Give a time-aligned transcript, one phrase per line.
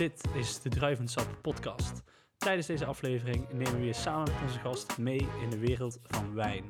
[0.00, 2.02] Dit is de Druivensap podcast.
[2.36, 6.34] Tijdens deze aflevering nemen we je samen met onze gast mee in de wereld van
[6.34, 6.64] wijn.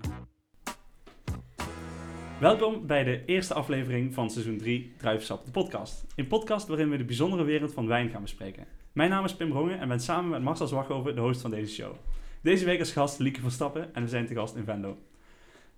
[2.40, 6.06] Welkom bij de eerste aflevering van seizoen 3 Druivensap, de podcast.
[6.16, 8.66] Een podcast waarin we de bijzondere wereld van wijn gaan bespreken.
[8.92, 11.74] Mijn naam is Pim Rongen en ben samen met Marcel Zwaghoven de host van deze
[11.74, 11.94] show.
[12.42, 14.98] Deze week als gast Lieke Verstappen en we zijn te gast in Venlo.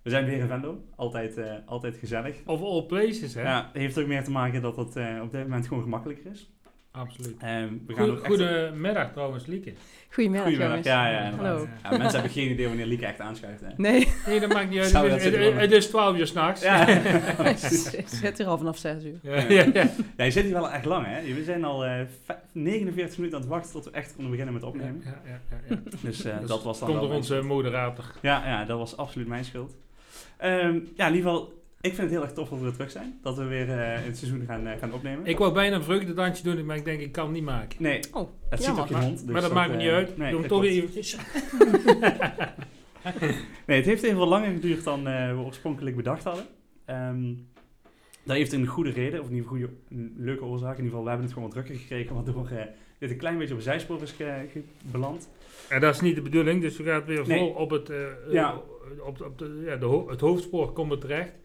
[0.01, 2.41] We zijn weer in Venlo, altijd, eh, altijd gezellig.
[2.45, 3.41] Of all places, hè?
[3.41, 6.51] Ja, heeft ook meer te maken dat het eh, op dit moment gewoon gemakkelijker is.
[6.97, 7.35] Absoluut.
[7.39, 9.73] Ehm, we gaan ook echt- Goedemiddag trouwens, Lieke.
[10.09, 11.31] Goedemiddag, Goedemiddag, ja, ja.
[11.35, 11.67] Hallo.
[11.83, 13.61] Ja, mensen hebben geen idee wanneer Lieke echt aanschuift.
[13.61, 13.67] Hè?
[13.77, 14.91] Nee, Nee, dat maakt niet uit.
[14.93, 16.61] Het is, zitten het, het is 12 uur s'nachts.
[16.61, 16.87] Ja.
[18.01, 19.19] ik zit hier al vanaf 6 uur.
[19.21, 19.89] Ja, ja, ja.
[20.17, 21.33] ja, je zit hier wel echt lang, hè?
[21.33, 24.53] We zijn al eh, vijf- 49 minuten aan het wachten tot we echt konden beginnen
[24.53, 25.01] met opnemen.
[25.05, 25.81] Ja, ja, ja, ja.
[26.01, 28.05] Dus eh, Dus dat was dan Komt door onze moderator.
[28.21, 29.75] Ja, ja, dat was absoluut mijn schuld.
[30.37, 32.91] Ehm, ja, in ieder geval, ik vind het heel erg tof dat we weer terug
[32.91, 33.19] zijn.
[33.21, 35.25] Dat we weer eh, het seizoen gaan, eh, gaan opnemen.
[35.25, 37.83] Ik wou bijna een vreugdedansje doen, maar ik denk ik kan het niet maken.
[37.83, 39.21] Nee, Oh, het zit op je Maar, mond.
[39.23, 40.17] dus maar dat, maakt me eh, niet uit.
[40.17, 40.75] Nee, Doe hem toch klopt.
[40.75, 41.17] eventjes.
[43.67, 46.45] Nee, het heeft even wat langer geduurd dan eh, we oorspronkelijk bedacht hadden.
[46.85, 47.23] Ehm
[48.25, 50.77] dat heeft een goede reden, of in ieder geval goede, een leuke oorzaak.
[50.77, 52.65] In ieder geval, we hebben het gewoon wat drukker gekregen, waardoor eh,
[52.99, 54.15] dit een klein beetje op een zijspoor is
[54.91, 55.29] beland.
[55.69, 57.37] En dat is niet de bedoeling, dus we gaan weer Nee.
[57.39, 57.97] vol op het, eh,
[58.31, 58.51] Ja.
[58.97, 61.39] eh, op, op de, ja, de ho- het hoofdspoor komen terecht.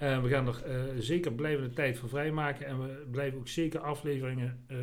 [0.00, 2.66] Eh, we gaan er eh, zeker blijvende tijd voor vrijmaken.
[2.66, 4.76] En we blijven ook zeker afleveringen eh,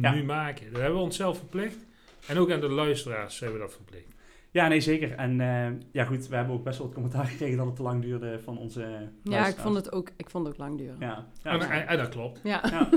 [0.00, 0.14] Ja.
[0.14, 0.72] nu maken.
[0.72, 1.86] Dat hebben we onszelf verplicht.
[2.28, 4.06] En ook aan de luisteraars hebben we dat verplicht.
[4.50, 5.12] Ja, nee, zeker.
[5.12, 7.82] En eh, ja, goed, we hebben ook best wel het commentaar gekregen dat het te
[7.82, 10.96] lang duurde van onze Ja, ik vond het ook, ik vond het ook lang duren.
[11.00, 11.26] Ja.
[11.42, 12.40] Ja, ja, en, en- en dat klopt.
[12.44, 12.62] ja.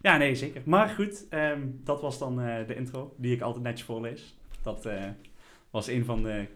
[0.00, 0.62] ja, nee, zeker.
[0.64, 4.36] Maar goed, ehm, dat was dan eh, de intro, die ik altijd netjes voorlees.
[4.62, 5.04] Dat eh,
[5.70, 6.46] was een van de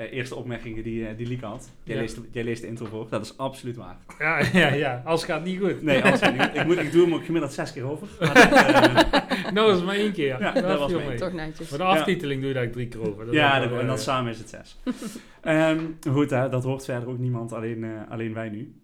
[0.00, 1.70] eh, eerste opmerkingen die, eh, die Lieke had.
[1.82, 2.00] Jij, Ja.
[2.00, 3.96] leest, de- jij leest de intro voor, dat is absoluut waar.
[4.18, 5.02] Ja, ja, ja.
[5.04, 5.82] Als gaat niet goed.
[5.82, 6.50] Nee, absoluut niet.
[6.54, 8.08] Ik, moet, ik doe hem ook gemiddeld zes keer over.
[8.20, 10.40] Maar dat, eh, nou, dat is maar één keer.
[10.40, 11.14] Ja, dat was mee.
[11.18, 11.68] Toch netjes.
[11.70, 13.24] Maar de aftiteling doe je daar drie keer over.
[13.24, 14.76] Dat ja, dat, wel, en dan samen is het zes.
[15.40, 18.74] Ehm, goed, hè, dat hoort verder ook niemand, alleen, eh, alleen wij nu.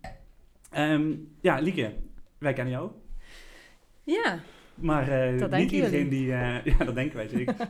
[0.71, 1.11] Ehm,
[1.41, 1.93] ja, Lieke,
[2.39, 2.91] wij kennen jou.
[4.03, 4.39] Ja,
[4.77, 6.09] Maar eh, Dat niet iedereen jullie.
[6.09, 6.33] die...
[6.33, 7.55] eh, ja, dat denken wij zeker.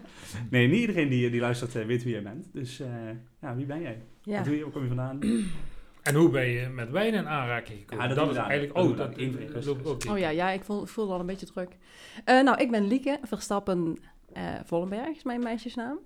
[0.50, 2.48] nee, niet iedereen die, die luistert eh, weet wie jij bent.
[2.52, 2.88] Dus eh,
[3.40, 4.02] ja, wie ben jij?
[4.22, 4.36] ja.
[4.36, 4.62] Wat doe je?
[4.62, 5.18] Waar kom je vandaan?
[6.02, 8.08] En hoe ben je met wijn in aanraking gekomen?
[8.08, 8.74] Ja, dat is eigenlijk...
[8.74, 8.84] daar.
[8.84, 9.16] Oh, Dat
[9.64, 11.76] dat, ook Oh ja, ja ik voel, ik voel al een beetje druk.
[12.24, 13.96] Eh, nou, ik ben Lieke Verstappen
[14.32, 15.98] eh Vollenberg, is mijn meisjesnaam.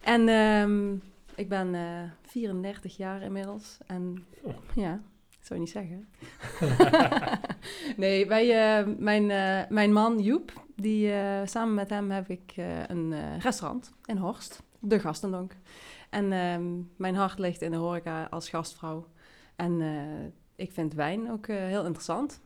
[0.00, 0.94] En ehm,
[1.34, 3.78] ik ben eh 34 jaar inmiddels.
[3.86, 4.54] En Oh.
[4.74, 5.00] ja,
[5.46, 6.08] zou je niet zeggen.
[8.02, 12.54] nee, wij, eh, mijn, eh, mijn man Joep, die, eh, samen met hem heb ik
[12.86, 15.52] een eh, restaurant in Horst, de Gastendonk.
[16.10, 16.64] En ehm,
[16.96, 19.06] mijn hart ligt in de horeca als gastvrouw.
[19.56, 22.40] En eh, ik vind wijn ook eh, heel interessant.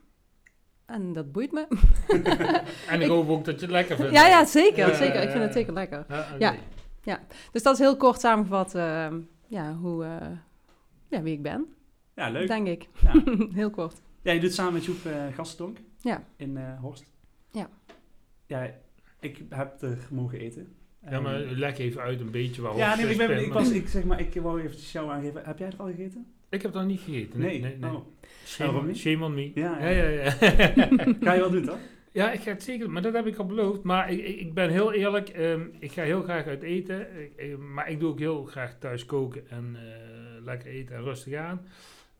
[0.87, 1.67] En dat boeit me.
[2.88, 4.12] En ik hoop ook dat je het lekker vindt.
[4.12, 4.88] ja, ja, zeker.
[4.88, 5.15] Ja, zeker.
[5.15, 5.47] ja, Ik vind ja.
[5.47, 6.05] het zeker lekker.
[6.09, 6.59] Ja, oké.
[7.03, 7.21] Ja.
[7.53, 10.28] Dus dat is heel kort samengevat ehm, ja, hoe, eh,
[11.09, 11.75] ja, wie ik ben,
[12.20, 12.48] Ja, leuk.
[12.48, 12.88] denk ik.
[13.03, 13.22] Ja.
[13.60, 14.00] heel kort.
[14.22, 16.25] Ja, je doet samen met Joep eh Gastendonk Ja.
[16.36, 17.04] in eh, Horst.
[17.53, 17.69] Ja.
[18.47, 18.70] Ja,
[19.20, 20.75] ik heb er mogen eten.
[21.10, 22.81] Ja, maar leg even uit een beetje waarom.
[22.81, 25.42] ja, nee, ik, ben, ik, was, ik, zeg maar, ik wou even de show aangeven.
[25.44, 26.26] Heb jij het al gegeten?
[26.50, 27.41] Ik heb dat niet gegeten.
[27.41, 27.91] Nee, nee, nee.
[27.91, 28.06] Oh.
[28.47, 28.97] Shame, on, niet?
[28.97, 29.50] shame on me.
[29.54, 30.08] Ja, ja, ja.
[30.08, 30.34] ja.
[30.75, 30.88] ja.
[31.20, 31.78] Ga je wel doen, toch?
[32.12, 33.82] Ja, ik ga het zeker, maar dat heb ik al beloofd.
[33.82, 37.06] Maar ik, ik, ben heel eerlijk, ehm, ik ga heel graag uit eten.
[37.37, 41.34] Ik- maar ik doe ook heel graag thuis koken en eh, lekker eten en rustig
[41.34, 41.60] aan.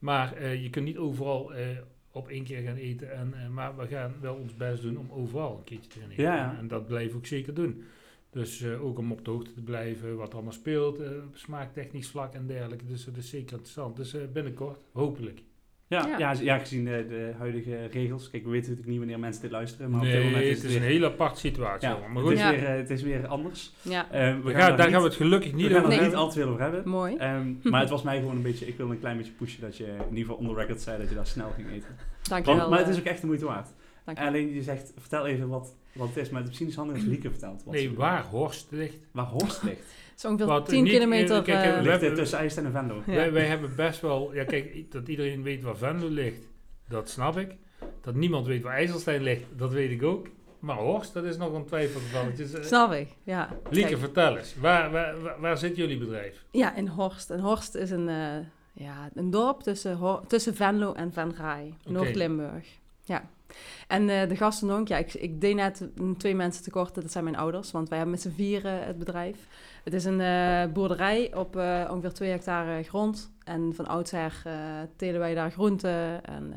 [0.00, 1.66] Maar eh, je kunt niet overal eh,
[2.11, 3.12] op één keer gaan eten.
[3.12, 6.11] En, eh, maar we gaan wel ons best doen om overal een keertje te gaan
[6.11, 6.25] eten.
[6.25, 6.59] Ja.
[6.59, 7.84] En dat blijf ik ook zeker doen.
[8.31, 12.34] Dus ook om op de hoogte te blijven wat er allemaal speelt, op smaaktechnisch vlak
[12.34, 12.87] en dergelijke.
[12.87, 13.97] Dus dat is zeker interessant.
[13.97, 15.43] Dus binnenkort, hopelijk.
[15.91, 16.19] Ja, ja.
[16.19, 16.33] Ja.
[16.41, 18.31] ja, gezien de, de huidige regels.
[18.31, 19.91] Kijk, we weten natuurlijk niet wanneer mensen dit luisteren.
[19.91, 21.89] Maar op dit moment is het het, is een hele aparte situatie.
[21.89, 22.51] ja, maar het, goed, is Ja.
[22.51, 23.73] weer, eh, het is weer anders.
[23.83, 25.77] Ja, Eh, we we gaan gaan, daar niet- gaan we het gelukkig we niet gaan
[25.77, 26.06] over er Nee.
[26.06, 26.89] niet al te veel over hebben.
[26.89, 27.17] mooi.
[27.17, 29.77] Ehm, maar het was mij gewoon een beetje, ik wilde een klein beetje pushen dat
[29.77, 31.97] je in ieder geval on the record zei dat je daar snel ging eten.
[32.29, 32.59] Dankjewel.
[32.59, 33.69] Want, maar het is eh, ook echt de moeite waard.
[34.05, 34.33] dankjewel.
[34.33, 37.05] Alleen je zegt, vertel even wat, wat het is, maar het misschien is handig als
[37.05, 37.62] Lieke vertelt.
[37.64, 39.06] Wat Nee, waar Horst ligt.
[39.12, 39.82] Waar Horst ligt.
[40.20, 41.43] Is ongeveer Wat, 10 niet- kilometer.
[41.43, 43.02] kijk, We ligt tussen IJst en Venlo.
[43.06, 43.14] Ja.
[43.14, 44.34] Wij, wij hebben best wel...
[44.34, 46.46] Ja, kijk, dat iedereen weet waar Venlo ligt,
[46.88, 47.56] dat snap ik.
[48.00, 50.26] Dat niemand weet waar IJsselstein ligt, dat weet ik ook.
[50.58, 52.58] Maar Horst, dat is nog een twijfelgevalletje.
[52.58, 53.49] Eh, Snap ik, ja.
[53.70, 54.55] Lieke, Kijk, vertel eens.
[54.56, 56.44] Waar, waar, waar, waar zit jullie bedrijf?
[56.50, 57.31] Ja, in Horst.
[57.31, 58.37] En Horst is een, eh,
[58.73, 61.93] ja, een dorp tussen, tussen Venlo en Venray, Oké.
[61.93, 62.66] Noord-Limburg.
[63.05, 63.28] Ja.
[63.87, 65.88] En eh, de gastendonk, ja, ik, ik deed net
[66.19, 69.37] twee mensen tekort, dat zijn mijn ouders, want wij hebben met z'n vieren het bedrijf.
[69.85, 73.32] Het is een eh, boerderij op eh, ongeveer twee hectare grond.
[73.44, 74.55] En van oudsher eh
[74.97, 76.25] telen wij daar groenten.
[76.25, 76.55] En,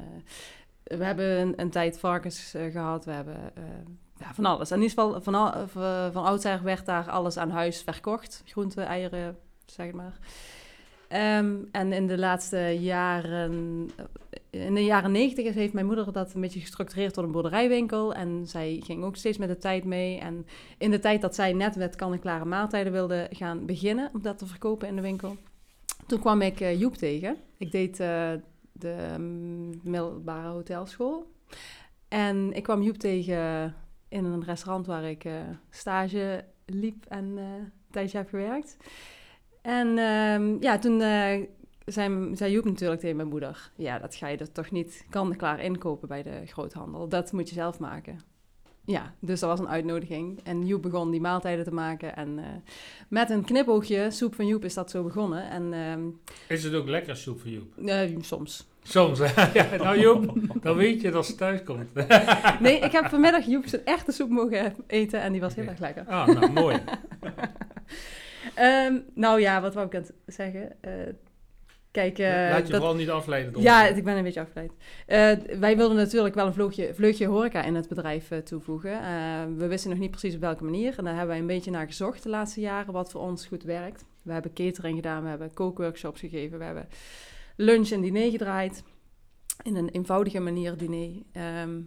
[0.83, 3.37] we hebben een, een tijd varkens eh, gehad, we hebben,
[4.17, 4.71] ja, van alles.
[4.71, 5.67] In ieder geval, van, al-
[6.11, 8.43] van, oudsher werd daar alles aan huis verkocht.
[8.45, 10.17] Groenten, eieren, zeg maar.
[11.07, 13.89] Ehm, en in de laatste jaren,
[14.53, 18.13] in de jaren negentig heeft mijn moeder dat een beetje gestructureerd tot een boerderijwinkel.
[18.13, 20.19] En zij ging ook steeds met de tijd mee.
[20.19, 20.45] En
[20.77, 24.45] in de tijd dat zij net met kan-en-klare maaltijden wilde gaan beginnen om dat te
[24.45, 25.37] verkopen in de winkel.
[26.07, 27.37] Toen kwam ik eh, Joep tegen.
[27.57, 28.31] Ik deed eh,
[28.71, 29.15] de
[29.83, 31.31] middelbare hotelschool.
[32.07, 33.75] En ik kwam Joep tegen
[34.09, 35.33] in een restaurant waar ik eh,
[35.69, 37.39] stage liep en
[37.91, 38.77] tijdje heb gewerkt.
[39.61, 41.01] En ehm, ja, toen
[41.85, 43.71] zei, zei Joep natuurlijk tegen mijn moeder...
[43.75, 47.07] ja, dat ga je er toch niet kan-klaar inkopen bij de groothandel.
[47.07, 48.19] Dat moet je zelf maken.
[48.85, 50.39] Ja, dus dat was een uitnodiging.
[50.43, 52.15] En Joep begon die maaltijden te maken.
[52.15, 52.45] En eh,
[53.07, 55.49] met een knipoogje, soep van Joep, is dat zo begonnen.
[55.49, 56.01] En ehm,
[56.47, 57.77] Is het ook lekker soep voor Joep?
[57.85, 58.71] eh, soms.
[58.81, 59.25] Soms, hè?
[59.59, 61.93] ja, nou Joep, dan weet je dat ze thuis komt.
[62.59, 65.79] Nee, ik heb vanmiddag Joep zijn echte soep mogen eten en die was heel erg
[65.79, 66.05] lekker.
[66.05, 66.77] ah, nou mooi.
[68.55, 70.81] Ehm, nou ja, wat wou ik aan het zeggen?
[70.81, 70.91] Eh,
[71.93, 73.61] kijk, eh, Laat je dat- vooral niet afleiden door...
[73.61, 74.71] ja, ik ben een beetje afgeleid.
[75.05, 78.91] Eh, wij wilden natuurlijk wel een vleugje, vleugje horeca in het bedrijf eh, toevoegen.
[79.57, 80.97] We wisten nog niet precies op welke manier.
[80.97, 83.63] En daar hebben wij een beetje naar gezocht de laatste jaren, wat voor ons goed
[83.63, 84.05] werkt.
[84.21, 86.87] We hebben catering gedaan, we hebben kookworkshops gegeven, we hebben
[87.55, 88.83] lunch en diner gedraaid.
[89.63, 91.21] In een eenvoudige manier diner.
[91.31, 91.79] Ehm,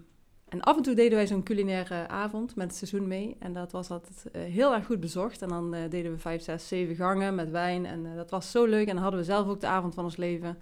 [0.48, 3.36] en af en toe deden wij zo'n culinaire avond met het seizoen mee.
[3.38, 5.42] En dat was altijd eh, heel erg goed bezocht.
[5.42, 7.86] En dan eh, deden we vijf, zes, zeven gangen met wijn.
[7.86, 8.86] En eh, dat was zo leuk.
[8.86, 10.58] En dan hadden we zelf ook de avond van ons leven.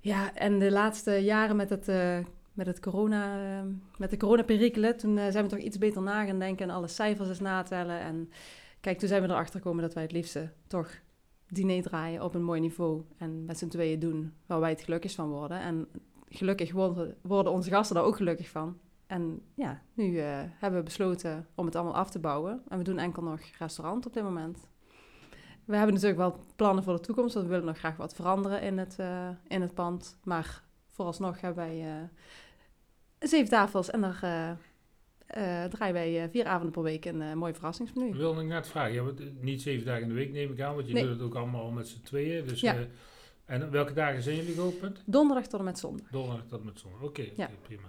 [0.00, 1.86] Ja, en de laatste jaren met het,
[2.52, 3.66] met het corona, eh,
[3.96, 7.28] met de coronaperikelen, toen zijn we toch iets beter na gaan denken en alle cijfers
[7.28, 8.00] eens natellen.
[8.00, 8.30] En
[8.80, 10.90] kijk, toen zijn we erachter gekomen dat wij het liefste toch
[11.48, 15.12] diner draaien op een mooi niveau en met z'n tweeën doen waar wij het gelukkig
[15.12, 15.60] van worden.
[15.60, 15.88] En
[16.32, 18.78] gelukkig worden, worden onze gasten daar ook gelukkig van.
[19.06, 22.62] En ja, nu eh, hebben we besloten om het allemaal af te bouwen.
[22.68, 24.68] En we doen enkel nog restaurant op dit moment.
[25.64, 28.62] We hebben natuurlijk wel plannen voor de toekomst, want we willen nog graag wat veranderen
[28.62, 30.18] in het, eh, in het pand.
[30.24, 34.18] Maar vooralsnog hebben wij eh, zeven tafels en daar
[35.70, 38.08] draaien wij vier avonden per week een mooi verrassingsmenu.
[38.08, 38.92] Ik wilde net vragen.
[38.92, 41.02] Je hebt het niet zeven dagen in de week neem ik aan, want je Nee.
[41.02, 42.46] doet het ook allemaal met z'n tweeën.
[42.46, 42.76] Dus, Ja.
[43.52, 45.02] En welke dagen zijn jullie geopend?
[45.06, 46.06] Donderdag tot en met zondag.
[46.10, 47.02] Donderdag tot met zondag.
[47.02, 47.50] Oké, Ja.
[47.62, 47.88] prima.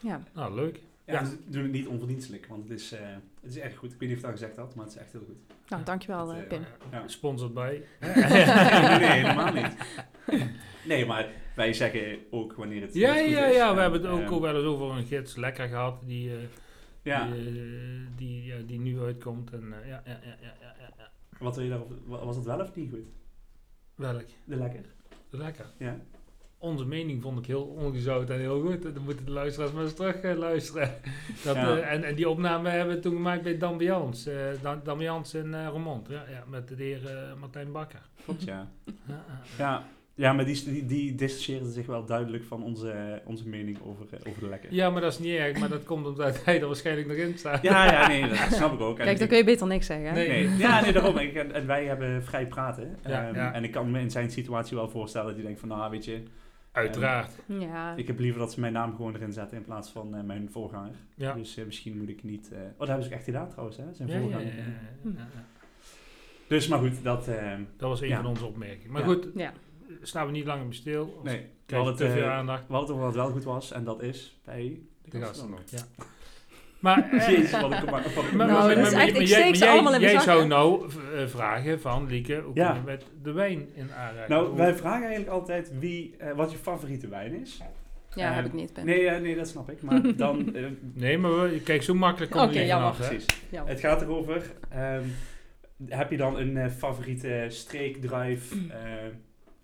[0.00, 0.20] Ja.
[0.34, 0.80] Nou, leuk.
[1.06, 1.24] Ja, Ja.
[1.24, 3.00] ze doen het niet onverdienstelijk, want het is, eh,
[3.40, 3.92] het is echt goed.
[3.92, 5.54] Ik weet niet of ik dat al gezegd had, maar het is echt heel goed.
[5.68, 6.62] Nou, dankjewel eh, Pim.
[6.90, 7.08] Ja.
[7.08, 7.82] Sponsored bij.
[8.00, 8.14] nee,
[8.98, 9.76] nee, helemaal niet.
[10.86, 13.54] Nee, maar wij zeggen ook wanneer het Ja, goed ja, is.
[13.56, 13.68] ja.
[13.70, 16.36] We En, hebben het ook ehm, wel eens over een gids lekker gehad die, eh,
[17.02, 17.62] Ja, die,
[18.16, 19.52] die, ja, die nu uitkomt.
[19.52, 21.10] En, eh, ja, ja, ja, ja, ja, ja, ja.
[21.38, 21.92] wat wil je daarop?
[22.06, 23.06] wa- Was het wel of niet goed?
[23.94, 24.26] Welk?
[24.44, 24.84] De lekker?
[25.32, 25.66] Lekker.
[25.78, 25.96] Ja.
[26.58, 28.82] Onze mening vond ik heel ongezout en heel goed.
[28.82, 30.94] Dan moeten de luisteraars maar eens terug eh, luisteren.
[31.44, 31.76] Dat, Ja.
[31.76, 34.28] eh, en, en die opname hebben we toen gemaakt bij Dambians.
[34.62, 35.50] Dan- Dambians in.
[35.50, 38.02] Ja, ja, met de heer eh, Martijn Bakker.
[38.24, 38.68] Klopt, ja.
[39.58, 40.32] Ja, ja.
[40.32, 44.40] Maar die, die, die distancieerden zich wel duidelijk van onze, onze mening over, eh, over
[44.40, 44.74] de lekker.
[44.74, 45.58] ja, maar dat is niet erg.
[45.58, 47.62] Maar dat komt omdat hij er waarschijnlijk nog in staat.
[47.62, 48.98] Ja, ja, nee, dat snap ik ook.
[48.98, 50.06] En Kijk, dan kun je beter niks zeggen.
[50.06, 50.12] hè?
[50.12, 50.28] Nee.
[50.48, 50.56] Nee.
[50.58, 51.16] Ja, nee, daarom.
[51.18, 52.96] Ik, en, en wij hebben vrij praten.
[53.06, 53.52] Ja, Ehm, ja.
[53.52, 56.04] En ik kan me in zijn situatie wel voorstellen dat hij denkt van, nou, weet
[56.04, 56.22] je,
[56.72, 57.32] Uiteraard.
[57.46, 57.94] Ja.
[57.96, 60.48] ik heb liever dat ze mijn naam gewoon erin zetten in plaats van eh, mijn
[60.52, 60.94] voorganger.
[61.14, 61.32] Ja.
[61.34, 62.48] Dus eh, misschien moet ik niet...
[62.52, 63.84] eh, oh, dat hebben ze ook echt gedaan trouwens, hè?
[63.92, 64.54] Zijn Ja, ja, ja, voorganger.
[64.56, 65.44] ja, ja, ja, ja.
[66.46, 67.28] Dus, maar goed, dat...
[67.28, 68.16] ehm, Dat was een Ja.
[68.16, 68.92] van onze opmerkingen.
[68.92, 69.06] Maar Ja.
[69.06, 69.52] goed, Ja.
[70.02, 71.20] Staan we niet langer meer stil.
[71.24, 72.66] nee, we hadden, te veel eh, aandacht.
[72.68, 73.72] we hadden het over wat wel goed was.
[73.72, 75.50] En dat is bij de, De gasten.
[75.56, 75.78] gasten.
[75.78, 76.04] Ja.
[76.82, 77.78] Maar, eh, Jezus, wat ik...
[77.90, 80.90] Wat ik Maar, Nou, maar- dat maar- is maar- maar ik jij, maar zou nou
[81.16, 82.68] eh, vragen van Lieke, hoe Ja.
[82.68, 84.28] kom je met de wijn in aanraking?
[84.28, 87.60] Nou, Hoe- wij vragen eigenlijk altijd wie, eh, wat je favoriete wijn is.
[88.14, 88.84] Ja, Eh, heb ik niet.
[88.84, 89.82] Nee, eh, nee, dat snap ik.
[89.82, 90.54] Maar dan...
[90.54, 93.26] eh, Nee, maar we, kijk, zo makkelijk komt Oké, het niet precies.
[93.64, 95.04] Het gaat erover, ehm,
[95.88, 98.78] heb je dan een eh, favoriete streek, drive, eh,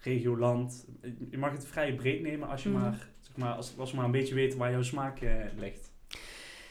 [0.01, 0.87] regio, land?
[1.31, 2.81] Je mag het vrij breed nemen als je Mhm.
[2.81, 5.91] maar, zeg maar, als, als we maar een beetje weten waar jouw smaak eh, ligt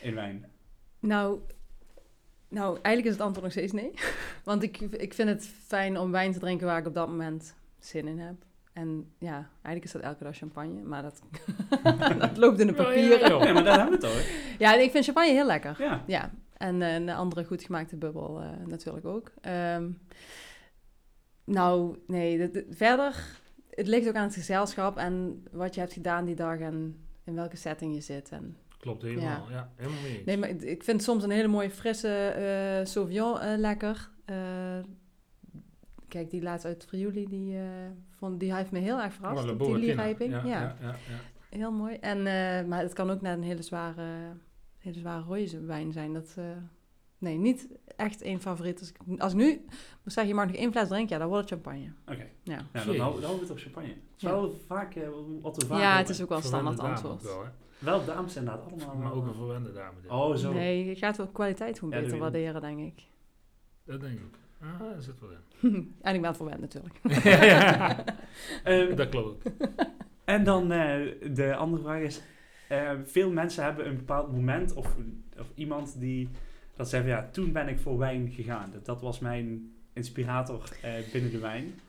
[0.02, 0.46] in wijn.
[1.00, 1.40] Nou,
[2.50, 3.92] nou, eigenlijk is het antwoord nog steeds nee.
[4.44, 7.56] Want ik, ik vind het fijn om wijn te drinken waar ik op dat moment
[7.80, 8.36] zin in heb.
[8.74, 11.22] En ja, eigenlijk is dat elke dag champagne, maar dat,
[12.20, 13.40] dat loopt in de Ja, ja, papieren.
[13.40, 14.24] Nee, maar daar hebben we het hoor.
[14.68, 15.76] Ja, ik vind champagne heel lekker.
[15.80, 16.04] Ja.
[16.08, 19.32] Ja, en eh, een andere goed gemaakte bubbel eh, natuurlijk ook.
[19.42, 19.90] Ehm,
[21.48, 23.40] nou, nee, dit- dit- verder,
[23.70, 27.36] het ligt ook aan het gezelschap en wat je hebt gedaan die dag en in
[27.36, 28.30] welke setting je zit.
[28.30, 29.72] En, Klopt helemaal, ja.
[29.76, 30.26] helemaal mee eens.
[30.26, 34.10] nee, maar ik- vind soms een hele mooie frisse eh Sauvignon eh, lekker.
[34.26, 34.80] Eh,
[36.08, 37.58] kijk, die laatst uit Friuli, die,
[38.10, 39.44] vond, die heeft me heel erg verrast.
[39.44, 40.32] Oh, op La die lierijping.
[40.32, 40.96] Ja, Ja, ja,
[41.50, 41.96] heel mooi.
[41.96, 42.22] En,
[42.68, 44.06] maar het kan ook naar een hele zware,
[44.78, 46.14] hele zware rode wijn zijn.
[46.14, 46.36] Dat,
[47.18, 48.80] nee, niet echt één favoriet.
[48.80, 49.48] Als ik, als ik nu
[50.04, 51.92] moet zeggen, je mag nog één fles drinken, ja, dan wordt het champagne.
[52.08, 53.88] Oké, Ja, ja, dan dan houden we het op champagne.
[53.88, 54.30] Het is Ja.
[54.32, 55.08] wel vaak eh,
[55.42, 57.24] wat we vaak ja het is ook wel een standaard antwoord.
[57.24, 57.50] wel, hè.
[57.80, 58.96] Wel dames inderdaad, allemaal.
[58.96, 60.02] Maar ook een verwende dame.
[60.02, 60.12] dit.
[60.12, 60.54] Oh, zo.
[60.54, 63.04] Nee, je gaat wel kwaliteit gewoon Ja, beter waarderen, denk ik.
[63.86, 64.38] Dat denk ik.
[64.62, 65.96] Ah, daar zit wel in.
[66.02, 66.96] en ik ben verwend natuurlijk.
[68.64, 69.50] Ehm, dat klopt.
[70.26, 71.00] En dan eh,
[71.34, 72.22] de andere vraag is:
[72.70, 74.96] eh, veel mensen hebben een bepaald moment of,
[75.40, 76.30] of iemand die
[76.78, 78.70] dat zegt: van, ja, toen ben ik voor wijn gegaan.
[78.72, 81.80] Dat, dat was mijn inspirator eh, binnen de wijn.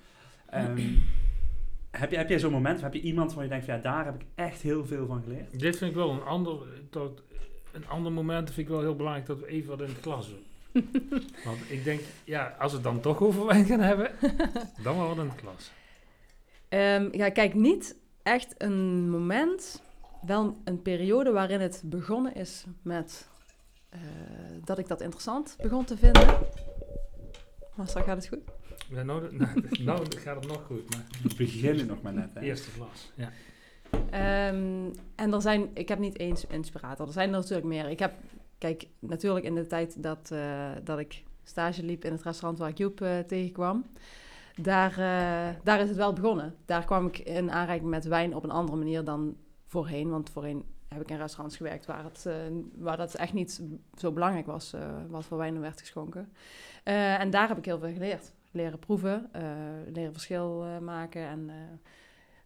[0.50, 0.80] Ehm,
[1.90, 3.80] heb, je, heb jij zo'n moment of heb je iemand waar je denkt: van, ja,
[3.80, 5.58] daar heb ik echt heel veel van geleerd?
[5.58, 6.58] Dit vind ik wel een ander,
[6.90, 7.22] tot,
[7.72, 8.50] een ander moment.
[8.50, 10.46] vind ik wel heel belangrijk dat we even wat in het glas doen.
[11.44, 14.10] Want ik denk, ja, als we het dan toch over wijn gaan hebben,
[14.82, 15.70] dan wel wat in het glas.
[16.68, 19.82] Ehm, ja, kijk, niet echt een moment,
[20.26, 23.28] wel een periode waarin het begonnen is met
[24.00, 26.38] eh, dat ik dat interessant begon te vinden.
[27.74, 28.42] Marcel, gaat het goed?
[28.88, 32.34] Ja, nou, nou, nou gaat het nog goed, maar We beginnen nog maar net.
[32.34, 32.40] Hè?
[32.40, 33.12] eerste glas.
[33.14, 33.30] Ja.
[34.10, 37.88] Ehm, en er zijn, ik heb niet één inspirator, er zijn er natuurlijk meer.
[37.88, 38.12] Ik heb,
[38.58, 42.68] kijk, natuurlijk in de tijd dat, eh, dat ik stage liep in het restaurant waar
[42.68, 43.84] ik Joep eh, tegenkwam,
[44.56, 46.54] daar, eh, daar is het wel begonnen.
[46.64, 49.36] Daar kwam ik in aanraking met wijn op een andere manier dan
[49.66, 50.10] voorheen.
[50.10, 52.34] Want voorheen heb ik in restaurants gewerkt waar, het, eh,
[52.74, 53.62] waar dat echt niet
[53.98, 56.32] zo belangrijk was, eh, wat voor wijn er werd geschonken.
[56.84, 58.32] Eh, en daar heb ik heel veel geleerd.
[58.50, 59.30] Leren proeven,
[59.92, 61.50] leren verschil maken en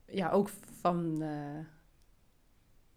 [0.07, 0.49] ja, ook
[0.81, 1.23] van,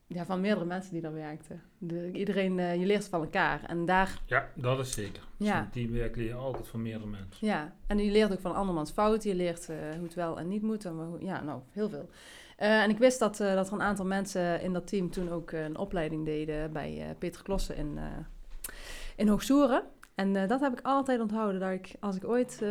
[0.07, 1.61] ja, van meerdere mensen die daar werkten.
[1.77, 3.63] De, iedereen, je leert van elkaar.
[3.63, 5.23] En daar, ja, dat is zeker.
[5.37, 5.59] Ja.
[5.59, 7.47] een teamwerk leer je altijd van meerdere mensen.
[7.47, 9.29] ja, en je leert ook van andermans fouten.
[9.29, 10.85] Je leert hoe het wel en niet moet.
[10.85, 12.09] En hoe, ja, nou, heel veel.
[12.55, 15.29] Eh, en ik wist dat, eh, dat er een aantal mensen in dat team toen
[15.31, 17.99] ook eh, een opleiding deden bij Peter Klossen in,
[19.15, 19.83] in Hoogsoeren.
[20.15, 21.59] En dat heb ik altijd onthouden.
[21.59, 22.61] Dat ik, als ik ooit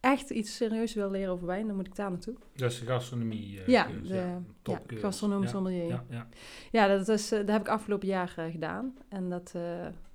[0.00, 2.34] echt iets serieus wil leren over wijn, dan moet ik daar naartoe.
[2.54, 3.60] Is de gastronomie.
[3.60, 5.48] eh, Ja, cursus, de- Ja, gastronoom ja.
[5.48, 5.86] sommelier.
[5.86, 6.26] Ja, ja.
[6.70, 8.94] Ja, dat, is, dat heb ik afgelopen jaar gedaan.
[9.08, 9.54] En dat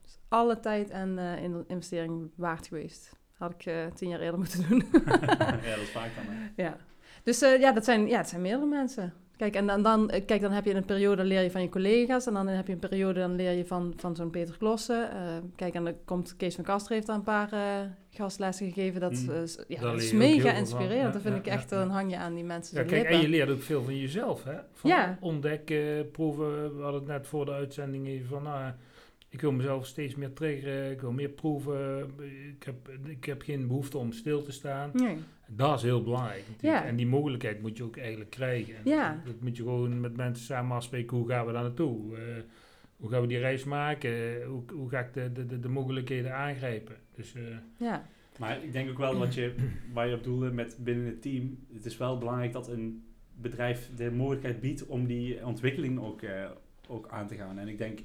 [0.05, 3.15] is alle tijd en in- investering waard geweest.
[3.37, 4.83] Had ik tien jaar eerder moeten doen.
[5.05, 6.25] ja, dat is vaak dan.
[6.35, 6.63] Hè?
[6.63, 6.77] ja.
[7.27, 9.13] Dus eh, ja, dat zijn, ja, het zijn meerdere mensen.
[9.37, 11.69] Kijk, en dan, dan, eh, kijk, dan heb je een periode leer je van je
[11.69, 12.27] collega's.
[12.27, 15.11] En dan heb je een periode dan leer je van, van zo'n Peter Klossen.
[15.11, 15.17] Eh,
[15.55, 17.59] kijk, en dan komt Kees van Kaster heeft daar een paar eh,
[18.09, 18.99] gastlessen gegeven.
[19.01, 19.29] Dat, Mm.
[19.43, 20.99] is- ja, Daar dat is mega inspirerend.
[21.01, 21.77] Ja, dat vind ja, ik ja, echt, ja.
[21.77, 24.43] dan hang je aan die mensen Ja, kijk, en je leert ook veel van jezelf,
[24.43, 24.55] hè?
[24.73, 25.17] Van Ja.
[25.21, 26.75] ontdekken, proeven.
[26.77, 28.71] We hadden het net voor de uitzending even van, nou,
[29.29, 32.11] ik wil mezelf steeds meer triggeren, ik wil meer proeven.
[32.57, 32.75] Ik heb,
[33.07, 34.89] ik heb geen behoefte om stil te staan.
[34.93, 35.17] Nee.
[35.47, 36.43] Dat is heel belangrijk.
[36.59, 36.85] Ja.
[36.85, 38.75] En die mogelijkheid moet je ook eigenlijk krijgen.
[38.75, 39.21] En Ja.
[39.25, 42.15] dat, moet je gewoon met mensen samen afspreken, hoe gaan we daar naartoe?
[42.17, 42.21] Eh,
[42.97, 44.43] hoe gaan we die reis maken?
[44.43, 46.95] Hoe, hoe ga ik de, de, de, de mogelijkheden aangrijpen?
[47.15, 47.41] Dus eh,
[47.77, 48.07] Ja.
[48.39, 49.55] Maar ik denk ook wel wat je,
[49.93, 51.57] waar je op doelde met binnen het team.
[51.73, 53.03] Het is wel belangrijk dat een
[53.35, 56.49] bedrijf de mogelijkheid biedt om die ontwikkeling ook, eh,
[56.87, 57.59] ook aan te gaan.
[57.59, 57.99] En ik denk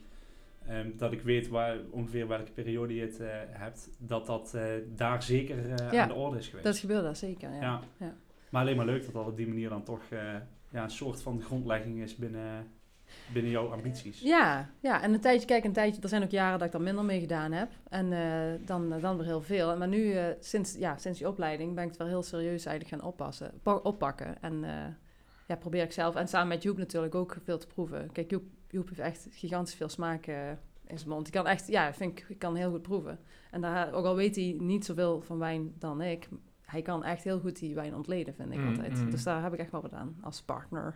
[0.66, 4.64] ehm, dat ik weet waar, ongeveer welke periode je het eh, hebt, dat dat eh,
[4.95, 6.64] daar zeker eh, Ja, aan de orde is geweest.
[6.64, 7.61] Dat gebeurt daar zeker, ja.
[7.61, 7.81] ja.
[7.97, 8.14] Ja.
[8.50, 10.02] Maar alleen maar leuk dat dat op die manier dan toch
[10.71, 12.66] ja, een soort van grondlegging is binnen,
[13.33, 14.21] binnen jouw ambities.
[14.21, 16.83] Ja, ja, en een tijdje, kijk, een tijdje, er zijn ook jaren dat ik daar
[16.83, 17.71] minder mee gedaan heb.
[17.88, 18.11] En
[18.64, 19.76] dan, dan weer heel veel.
[19.76, 23.11] Maar nu, sinds, ja, sinds die opleiding, ben ik het wel heel serieus eigenlijk gaan
[23.11, 24.42] oppassen, pa- oppakken.
[24.42, 24.64] En
[25.47, 28.12] ja, probeer ik zelf, en samen met Joep natuurlijk ook veel te proeven.
[28.12, 30.48] Kijk, Joep, Joep heeft echt gigantisch veel smaak eh,
[30.86, 31.24] in zijn mond.
[31.24, 33.18] Die kan echt, ja, vind ik, ik kan heel goed proeven.
[33.50, 36.28] En daar, ook al weet hij niet zoveel van wijn dan ik,
[36.64, 38.98] hij kan echt heel goed die wijn ontleden, vind ik Mm, altijd.
[39.04, 39.10] mm.
[39.10, 40.94] Dus daar heb ik echt wel wat aan, als partner.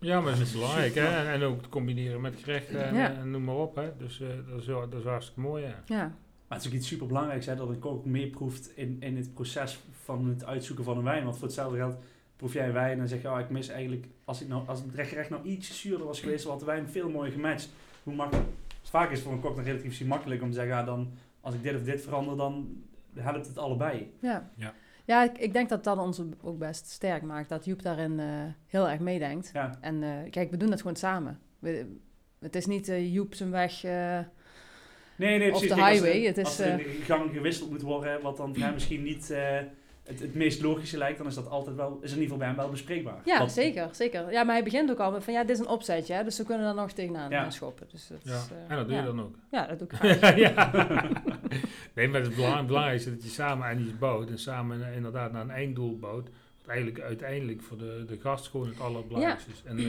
[0.00, 0.94] ja, maar dat is belangrijk.
[0.94, 1.06] Hè?
[1.06, 3.12] En, en ook te combineren met gerechten en, Ja.
[3.14, 3.76] en noem maar op.
[3.76, 3.96] Hè?
[3.96, 5.82] Dus eh, dat, is, wel- dat is hartstikke mooi, ja.
[5.86, 6.02] Ja,
[6.48, 9.34] Maar het is ook iets super belangrijks hè, dat een kok meeproeft in, in het
[9.34, 11.24] proces van het uitzoeken van een wijn.
[11.24, 11.96] Want voor hetzelfde geld
[12.38, 14.62] proef jij een wijn en dan zeg je, oh, ik mis eigenlijk, als, ik nou,
[14.68, 17.70] als het gerecht nou iets zuurder was geweest, dan had de wijn veel mooier gematcht.
[18.02, 18.46] Hoe makkelijk?
[18.80, 21.10] Dus vaak is het voor een kok dan relatief makkelijk om te zeggen, ja, dan,
[21.40, 22.82] als ik dit of dit verander, dan
[23.14, 24.12] helpt het allebei.
[24.20, 24.74] Ja, Ja.
[25.04, 27.48] ja ik, ik denk dat dat ons ook best sterk maakt.
[27.48, 28.26] Dat Joep daarin eh,
[28.66, 29.50] heel erg meedenkt.
[29.52, 31.38] Ja, En eh, kijk, we doen dat gewoon samen.
[31.58, 31.96] We,
[32.40, 33.84] het is niet eh, Joep zijn weg.
[33.84, 34.18] eh,
[35.16, 35.68] nee, nee, precies.
[35.68, 38.22] de Kijk, als highway, er- het is, Als er in de gang gewisseld moet worden,
[38.22, 39.58] wat dan voor hem misschien niet eh,
[40.08, 42.46] het, het meest logische lijkt, dan is dat altijd wel, is in ieder geval bij
[42.46, 43.20] hem wel bespreekbaar.
[43.24, 44.30] ja, Dat- zeker, zeker.
[44.32, 46.38] Ja, maar hij begint ook al met van ja, dit is een opzetje, hè, dus
[46.38, 47.50] we kunnen daar nog tegenaan Ja.
[47.50, 47.86] schoppen.
[47.90, 48.34] Dus dat ja.
[48.36, 49.00] is, eh, en dat doe ja.
[49.00, 49.34] je dan ook.
[49.50, 50.36] Ja, dat doe ik graag.
[50.36, 50.70] ja.
[51.94, 55.32] Nee, maar het belang- belangrijkste is dat je samen aan iets bouwt en samen inderdaad
[55.32, 56.28] naar een einddoel bouwt.
[56.60, 59.62] Wat eigenlijk uiteindelijk voor de, de gast gewoon het allerbelangrijkste is.
[59.64, 59.84] En eh,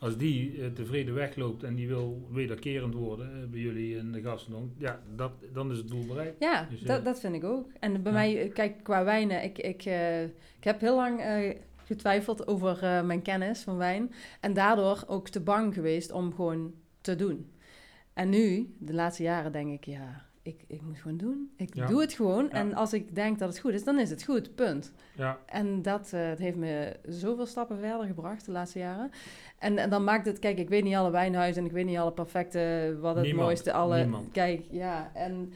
[0.00, 4.22] Als die eh, tevreden wegloopt en die wil wederkerend worden eh, bij jullie in de
[4.22, 6.36] gastendonk, ja, dat, dan is het doel bereikt.
[6.38, 7.70] Ja, Dus, eh, dat, dat vind ik ook.
[7.80, 8.18] En bij Ja.
[8.18, 9.84] mij, kijk, qua wijnen, ik, ik,
[10.58, 11.22] ik heb heel lang
[11.84, 14.12] getwijfeld over mijn kennis van wijn.
[14.40, 17.50] En daardoor ook te bang geweest om gewoon te doen.
[18.12, 21.50] En nu, de laatste jaren, denk ik, ja, ik, ik moet gewoon doen.
[21.56, 21.86] Ik Ja.
[21.86, 22.44] doe het gewoon.
[22.44, 22.50] Ja.
[22.50, 24.92] En als ik denk dat het goed is, dan is het goed, punt.
[25.16, 29.10] Ja, En dat eh, het heeft me zoveel stappen verder gebracht de laatste jaren.
[29.58, 31.98] En, en dan maakt het, kijk, ik weet niet alle wijnhuizen en ik weet niet
[31.98, 33.98] alle perfecte, wat het Niemand, mooiste, alle.
[33.98, 34.32] niemand.
[34.32, 35.52] Kijk, ja, en,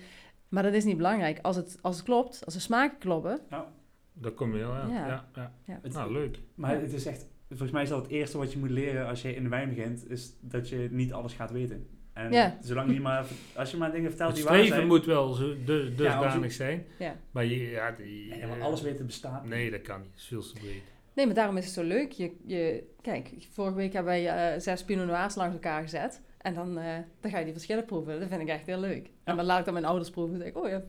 [0.48, 1.38] maar dat is niet belangrijk.
[1.42, 3.40] Als het, als het klopt, als de smaken kloppen,
[4.12, 4.90] dat kom je wel aan.
[4.90, 5.06] Ja.
[5.06, 5.28] Ja.
[5.34, 5.78] Ja, Ja.
[5.82, 6.38] Het- Nou, leuk.
[6.54, 9.22] Maar het is echt, volgens mij is dat het eerste wat je moet leren als
[9.22, 11.86] je in de wijn begint, is dat je niet alles gaat weten.
[12.20, 12.56] En Ja.
[12.60, 13.24] zolang je maar,
[13.56, 14.88] als je maar dingen vertelt Het die waar streven zijn.
[14.88, 16.86] moet wel zo dusdanig zijn.
[16.98, 17.16] ja.
[17.30, 19.42] Maar je, ja, die, Nee, maar eh, alles weten bestaat.
[19.42, 19.52] niet.
[19.52, 20.10] Nee, dat kan niet.
[20.10, 20.82] Dat is veel te breed.
[21.14, 22.12] Nee, maar daarom is het zo leuk.
[22.12, 26.20] Je, je, kijk, vorige week hebben wij eh, zes Pinot Noirs langs elkaar gezet.
[26.38, 28.20] En dan, eh, dan ga je die verschillen proeven.
[28.20, 29.06] Dat vind ik echt heel leuk.
[29.06, 29.12] Ja.
[29.24, 30.34] En dan laat ik dan mijn ouders proeven.
[30.34, 30.82] En denk ik, oh ja.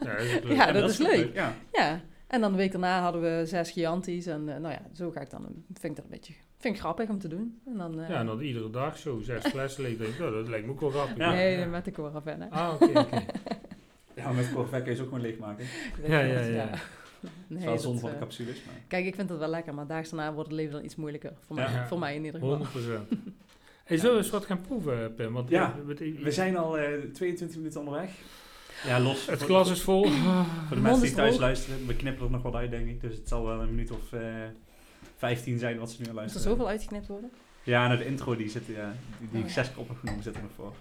[0.00, 0.52] Ja, dat is leuk.
[0.52, 1.34] Ja, maar dat is ook leuk.
[1.34, 1.54] Ja.
[1.72, 2.00] ja.
[2.26, 4.26] En dan de week daarna hadden we zes Chianti's.
[4.26, 5.42] En nou ja, zo ga ik dan.
[5.72, 7.60] Vind ik dat een beetje vind ik grappig om te doen.
[7.66, 9.98] En dan, eh, Ja, en dan iedere dag zo zes flessen leeg.
[9.98, 11.16] Denk nou, dat lijkt me ook wel grappig.
[11.16, 11.30] Ja.
[11.30, 11.92] Nee, met de
[12.24, 12.50] hè.
[12.50, 13.24] Ah, oké, oké.
[14.16, 15.66] ja, maar met Corvette kun je ze ook gewoon leegmaken.
[16.06, 16.70] Ja, ja, ja.
[17.46, 18.64] Nee, is wel dat, van de eh, capsules.
[18.64, 18.74] Maar.
[18.88, 21.32] kijk, ik vind dat wel lekker, maar daags daarna wordt het leven dan iets moeilijker.
[21.46, 22.56] Voor, mij, voor mij in ieder geval.
[22.56, 23.08] 100 procent.
[23.84, 25.32] Hey, zullen we eens wat gaan proeven, Pim?
[25.32, 28.10] Want Ja, eh, We zijn al eh, 22 minuten onderweg.
[28.84, 29.26] Ja, los.
[29.26, 30.04] Het glas is vol.
[30.66, 33.00] Voor de mensen die thuis luisteren, we knippen er nog wat uit, denk ik.
[33.00, 34.20] Dus het zal wel een minuut of eh
[35.22, 36.48] 15 zijn wat ze nu aan Moet er luisteren.
[36.50, 37.30] zoveel uitgeknipt worden?
[37.62, 39.52] Ja, nou de intro die, zit, ja, die, die Oh, ik ja.
[39.52, 40.72] zes keer op heb genomen zit er nog voor.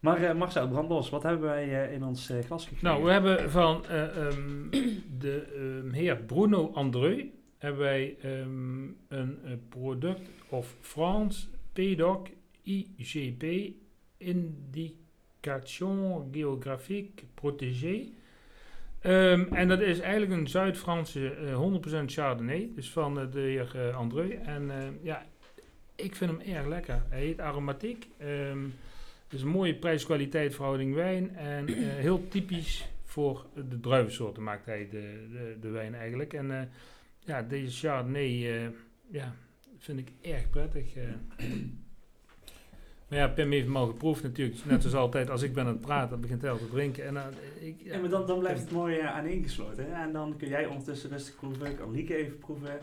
[0.00, 1.10] Maar eh Marcel, brand los.
[1.10, 2.86] Wat hebben wij eh, in ons eh, glas gekregen?
[2.86, 4.70] Nou, we hebben van eh, ehm,
[5.18, 5.42] de
[5.84, 7.24] ehm, heer Bruno Andreu
[7.58, 12.28] hebben wij ehm, een eh, product of France PDOC
[12.62, 13.72] IGP
[14.16, 18.12] Indication Géographique Protégée.
[19.00, 23.70] Ehm, en dat is eigenlijk een Zuid-Franse eh 100% Chardonnay, dus van eh, de heer
[23.74, 24.30] eh, Andreu.
[24.30, 25.26] En eh, ja,
[25.94, 27.02] ik vind hem erg lekker.
[27.08, 28.08] Hij heet aromatiek.
[28.18, 28.64] Ehm,
[29.30, 31.36] het is een mooie prijs-kwaliteit verhouding wijn.
[31.36, 31.74] En eh,
[32.06, 36.32] heel typisch voor de druivensoorten maakt hij de, de, de wijn eigenlijk.
[36.32, 36.66] En eh,
[37.18, 38.68] ja, deze Chardonnay eh,
[39.10, 39.34] ja,
[39.78, 40.94] vind ik erg prettig.
[43.10, 43.18] eh.
[43.18, 44.64] Maar ja, Pim heeft hem al geproefd natuurlijk.
[44.64, 47.06] Net zoals altijd, als ik ben aan het praten, dan begint hij al te drinken.
[47.06, 49.84] En, dan, eh, ik, Ja, maar dan, dan blijft het mooi uh, aaneengesloten.
[49.84, 50.02] Hè?
[50.02, 52.80] En dan kun jij ondertussen rustig proeven, kan Lieke even proeven.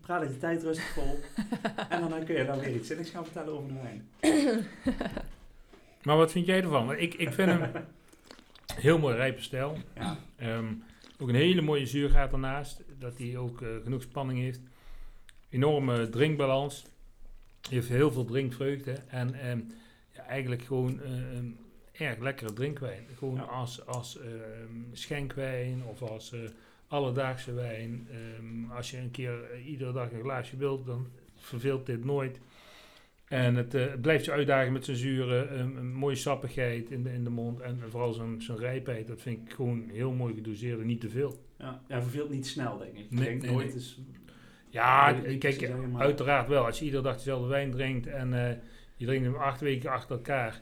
[0.00, 1.18] Praat de tijd rustig vol.
[1.88, 4.08] en dan, dan kun je dan weer iets zinnigs gaan vertellen over de wijn.
[6.04, 6.96] Maar wat vind jij ervan?
[6.96, 7.70] Ik, ik vind hem
[8.74, 9.76] heel mooi rijpe stijl.
[9.94, 10.18] Ja.
[10.36, 10.72] Ehm,
[11.18, 12.82] ook een hele mooie zuurgaat ernaast.
[12.98, 14.60] Dat hij ook eh, genoeg spanning heeft.
[15.50, 16.84] Enorme drinkbalans.
[17.70, 18.92] Heeft heel veel drinkvreugde.
[19.08, 19.60] En ehm,
[20.10, 21.58] ja, eigenlijk gewoon een
[21.92, 23.04] erg lekkere drinkwijn.
[23.18, 23.42] Gewoon Ja.
[23.42, 26.40] als, als ehm, schenkwijn of als eh,
[26.88, 28.08] alledaagse wijn.
[28.70, 32.40] Als je een keer eh, iedere dag een glaasje wilt, dan verveelt dit nooit.
[33.28, 37.24] En het, het blijft je uitdagen met zijn zure, een, mooie sappigheid in de, in
[37.24, 37.60] de mond.
[37.60, 41.08] En vooral zijn, zijn rijpheid, dat vind ik gewoon heel mooi gedoseerd en niet te
[41.08, 41.42] veel.
[41.58, 43.10] Ja, ja, verveelt niet snel, denk ik.
[43.10, 43.76] Nee, ik denk nee, nooit nee.
[43.76, 43.98] is...
[44.74, 46.64] Ja, kijk, zeggen, maar- uiteraard wel.
[46.66, 48.56] Als je iedere dag dezelfde wijn drinkt en eh,
[48.96, 50.60] je drinkt hem acht weken achter elkaar,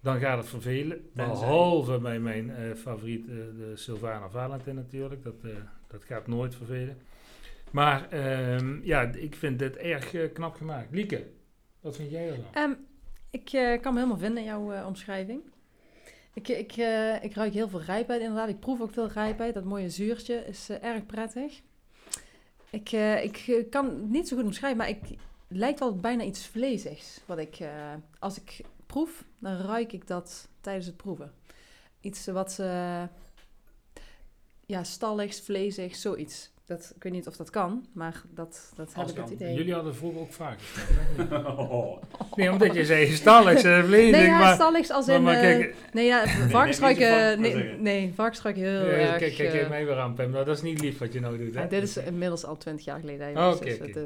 [0.00, 1.10] dan gaat het vervelen.
[1.14, 5.22] Behalve bij mijn eh, favoriet, eh, de Sylvana Valentin natuurlijk.
[5.22, 5.50] Dat, eh,
[5.86, 6.98] dat gaat nooit vervelen.
[7.70, 10.88] Maar ehm, ja, ik vind dit erg knap gemaakt.
[10.90, 11.26] Lieke,
[11.80, 12.44] wat vind jij ervan?
[12.52, 12.72] Ehm,
[13.30, 15.40] ik eh, kan me helemaal vinden in jouw eh, omschrijving.
[16.34, 18.48] Ik, ik, eh, ik ruik heel veel rijpheid inderdaad.
[18.48, 19.54] Ik proef ook veel rijpheid.
[19.54, 21.60] Dat mooie zuurtje is erg prettig.
[22.74, 25.00] Ik, eh, ik eh, kan het niet zo goed omschrijven, maar ik,
[25.48, 27.20] het lijkt wel bijna iets vleesigs.
[27.26, 31.32] Wat ik, eh, als ik proef, dan ruik ik dat tijdens het proeven.
[32.00, 32.56] Iets wat,
[34.66, 36.50] ja, stalligs, vleesig, zoiets.
[36.66, 39.54] Dat, ik weet niet of dat kan, maar dat, dat heb ik het idee.
[39.54, 40.58] Jullie hadden vroeger ook vaak?
[41.58, 42.02] Oh.
[42.36, 44.10] Nee, omdat je zei ze vlees.
[44.10, 45.22] Nee, ja, maar, als maar, in...
[45.22, 46.24] maar eh, kijk, Nee, ja,
[47.36, 48.12] nee, eh, nee, je?
[48.14, 49.18] varkensstruik heel eh, erg...
[49.18, 50.30] kijk, kijk, kijk eh, mij weer aan, Pem.
[50.30, 51.60] Nou, dat is niet lief wat je nou doet, hè?
[51.60, 53.28] ja, dit is inmiddels al twintig jaar geleden.
[53.36, 53.86] Oh, dus oké.
[53.86, 54.02] dat, eh,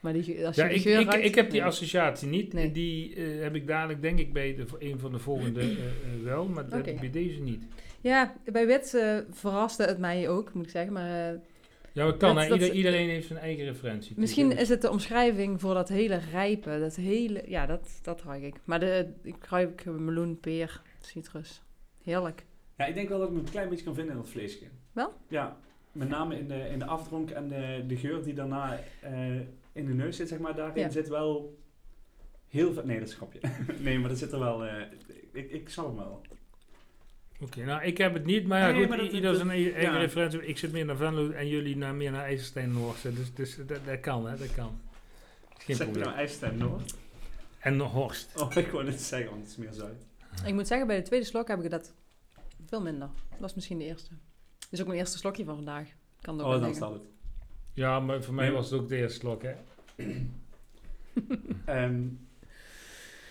[0.00, 1.68] maar die, als je Ja, ik, ik, ruikt- ik heb die nee.
[1.68, 2.52] associatie niet.
[2.52, 2.72] Nee.
[2.72, 5.76] Die eh, heb ik dadelijk, denk ik, bij de, een van de volgende eh, eh,
[6.24, 6.90] wel, maar dat heb Oké.
[6.90, 7.62] ik bij deze niet.
[8.00, 10.92] Ja, bij wit eh, verraste het mij ook, moet ik zeggen.
[10.92, 11.38] Maar eh,
[11.94, 14.14] Ja, kan, Dat- dat- Ieder, iedereen heeft zijn eigen referentie.
[14.18, 16.78] misschien is het de omschrijving voor dat hele rijpe.
[16.78, 17.42] Dat hele...
[17.46, 18.54] Ja, dat, dat ruik ik.
[18.64, 21.62] Maar de, ik ruik meloen, peer, citrus.
[22.02, 22.44] Heerlijk.
[22.76, 24.64] Ja, ik denk wel dat ik me een klein beetje kan vinden in dat vleesje.
[24.92, 25.12] Wel?
[25.28, 25.56] Ja,
[25.92, 29.34] met name in de, in de afdronk en de, de geur die daarna eh,
[29.72, 30.90] in de neus zit, zeg maar, daarin Ja.
[30.90, 31.58] zit wel
[32.48, 32.84] heel veel...
[32.84, 33.40] Nee, dat is een grapje.
[33.84, 34.64] nee, maar er zit er wel...
[34.64, 34.82] eh,
[35.32, 36.20] ik, ik zal hem wel.
[37.40, 39.50] Oké, nou ik heb het niet, maar ja, Nee, goed, maar dat- ieder dat- zijn
[39.50, 39.96] eigen ja.
[39.98, 40.46] referentie.
[40.46, 43.14] Ik zit meer naar Venlo en jullie naar, meer naar IJsselstein Noorsen.
[43.14, 44.80] Dus, dus dat, dat kan, hè, dat kan.
[45.58, 46.04] Geen zeg probleem.
[46.06, 46.94] nou IJsselstein Noord?
[47.58, 48.40] En Horst.
[48.40, 50.06] Oh, ik wou net zeggen, want het is meer Zuid.
[50.46, 51.94] Ik moet zeggen, bij de tweede slok heb ik dat
[52.66, 53.08] veel minder.
[53.30, 54.08] Dat was misschien de eerste.
[54.58, 55.88] Dit is ook mijn eerste slokje van vandaag.
[56.20, 57.04] Kan dat Oh, wel dan staat het.
[57.72, 59.52] Ja, maar voor mij was het ook de eerste slok, hè.
[61.64, 62.02] Ehm,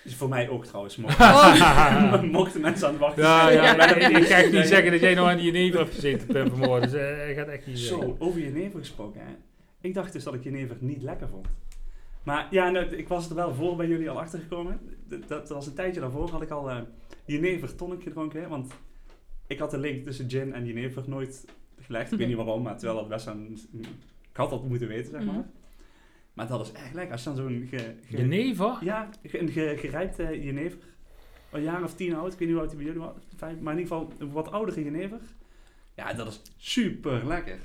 [0.04, 0.98] is voor mij ook trouwens.
[1.20, 2.22] Oh.
[2.32, 3.64] Mochten, mensen aan het wachten Ja, zijn.
[3.64, 4.92] ja, maar ik, ga niet zeggen.
[4.92, 6.92] dat jij nog aan die jenever hebt gezeten, Pim, vanmorgen.
[6.92, 8.08] Dus eh, gaat echt niet zeggen.
[8.08, 9.22] Zo, over jenever gesproken.
[9.22, 9.34] Hè?
[9.82, 11.48] Ik dacht dus dat ik jenever niet lekker vond.
[12.24, 14.80] Maar ja, nou, ik was er wel voor bij jullie al achter gekomen.
[15.08, 16.72] Dat, dat was een tijdje daarvoor had ik al
[17.26, 18.42] jenever tonic gedronken.
[18.42, 18.48] Hè?
[18.48, 18.74] Want
[19.48, 21.46] ik had de link tussen gin en jenever nooit
[21.82, 22.12] gelegd.
[22.12, 23.60] Ik weet niet waarom, maar terwijl dat best een...
[24.32, 25.34] Ik had dat moeten weten, zeg maar.
[25.34, 25.44] Mhm.
[26.34, 27.12] Maar dat is echt lekker.
[27.12, 27.68] Als je dan zo'n...
[27.70, 28.78] Ge, ge- Jenever?
[28.82, 30.78] Ja, een ge, gerijpte jenever.
[31.52, 32.34] Een jaar of tien oud.
[32.34, 33.16] Ik weet niet hoe oud die bij jullie was.
[33.36, 35.20] Vijf, maar in ieder geval een wat oudere jenever.
[35.96, 37.60] Ja, dat is super lekker.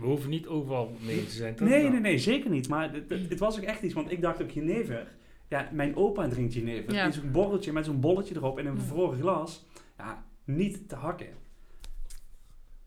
[0.00, 1.54] We hoeven niet overal mee te zijn.
[1.54, 1.68] toch?
[1.68, 2.68] Nee, nee, nee, zeker niet.
[2.68, 5.06] Maar het, het, het was ook echt iets, want ik dacht ook jenever.
[5.48, 6.92] Ja, mijn opa drinkt jenever.
[6.92, 7.04] Ja.
[7.06, 9.64] Een borreltje met zo'n bolletje erop in een bevroren glas.
[9.98, 11.26] Ja, niet te hakken.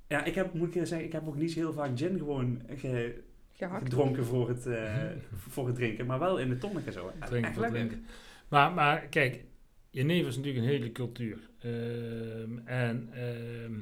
[0.08, 2.62] Ja, ik heb, moet ik zeggen, ik heb ook niet zo heel vaak gin gewoon
[2.76, 3.22] ge-
[3.58, 3.84] Gehakt.
[3.84, 4.94] gedronken voor het, eh,
[5.54, 6.06] voor het drinken.
[6.06, 7.12] Maar wel in de tonic en zo.
[7.26, 8.06] Drinken voor drinken.
[8.48, 9.44] Maar, maar kijk,
[9.90, 11.50] jenever is natuurlijk een hele cultuur.
[11.60, 13.80] Ehm, en ehm,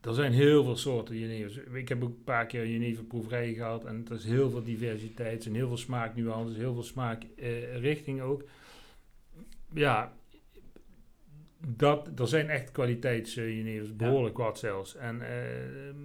[0.00, 1.56] er zijn heel veel soorten jenevers.
[1.56, 3.84] Ik heb ook een paar keer een jeneverproeverij gehad.
[3.84, 5.36] En er is heel veel diversiteit.
[5.36, 8.44] Er zijn heel veel smaaknuances, heel veel smaakrichtingen ook.
[9.74, 10.12] Ja,
[11.66, 14.96] dat, er zijn echt kwaliteitsjenevers, behoorlijk wat zelfs.
[14.96, 15.96] En, ehm,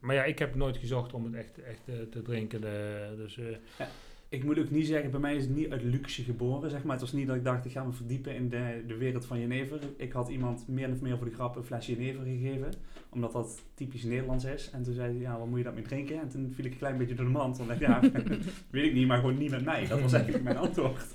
[0.00, 2.64] maar ja, ik heb nooit gezocht om het echt, echt eh, te drinken.
[2.64, 3.38] eh, dus...
[3.38, 3.86] eh,
[4.28, 6.92] Ik moet ook niet zeggen, bij mij is het niet uit luxe geboren, zeg maar.
[6.92, 9.40] Het was niet dat ik dacht, ik ga me verdiepen in de, de wereld van
[9.40, 9.78] jenever.
[9.96, 12.72] Ik had iemand meer of meer voor de grap een flesje jenever gegeven,
[13.08, 14.70] omdat dat typisch Nederlands is.
[14.72, 16.20] En toen zei hij, ja, wat moet je dat mee drinken?
[16.20, 17.58] En toen viel ik een klein beetje door de mand.
[17.58, 18.10] Want ik dacht, ja,
[18.70, 19.86] weet ik niet, maar gewoon niet met mij.
[19.86, 21.06] Dat was eigenlijk mijn antwoord.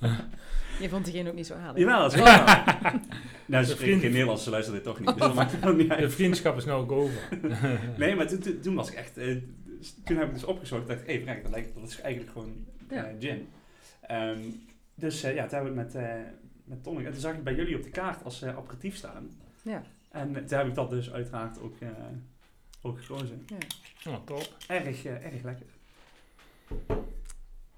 [0.79, 1.77] Je vond diegene ook niet zo aardig.
[1.83, 2.99] Jawel, dat is wel waar.
[3.45, 5.65] Nou, ze spreken vriend- geen Nederlands, ze luisteren dit toch niet, dus dat maakt het
[5.65, 7.29] ook niet De vriendschap is nou ook over.
[7.97, 9.35] Nee, maar toen, toen, was ik echt, eh,
[10.05, 12.31] toen heb ik dus opgezocht, dacht ik, hé, hey, Frank, dat, lijkt, dat is eigenlijk
[12.33, 13.03] gewoon Ja.
[13.05, 13.47] eh, gin.
[14.01, 14.39] Ehm,
[14.95, 16.15] dus eh, ja, toen hebben we het met, eh
[16.65, 17.05] met tonic.
[17.05, 19.29] En toen zag ik bij jullie op de kaart als eh, aperitief staan.
[19.61, 19.83] Ja.
[20.11, 21.89] En toen heb ik dat dus uiteraard ook, eh,
[22.81, 23.45] ook gekozen.
[24.07, 24.47] Oh, top.
[24.67, 25.65] Erg, erg lekker.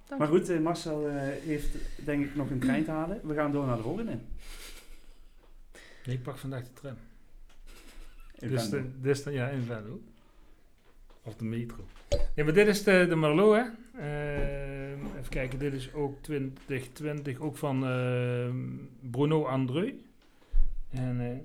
[0.07, 1.67] Dank Maar goed, Marcel eh, heeft
[2.05, 3.19] denk ik nog een trein te halen.
[3.23, 4.17] We gaan door naar de volgende.
[6.07, 6.95] Ik pak vandaag de tram.
[8.39, 10.01] Ik Dus, de, dus de, ja, in Venlo.
[11.23, 11.85] Of de metro.
[12.35, 13.61] Maar dit is de, de Marlot, hè.
[13.99, 18.57] Ehm, even kijken, dit is ook 2020, ook van ehm,
[19.11, 19.93] Bruno Andreu.
[20.89, 21.37] En eh,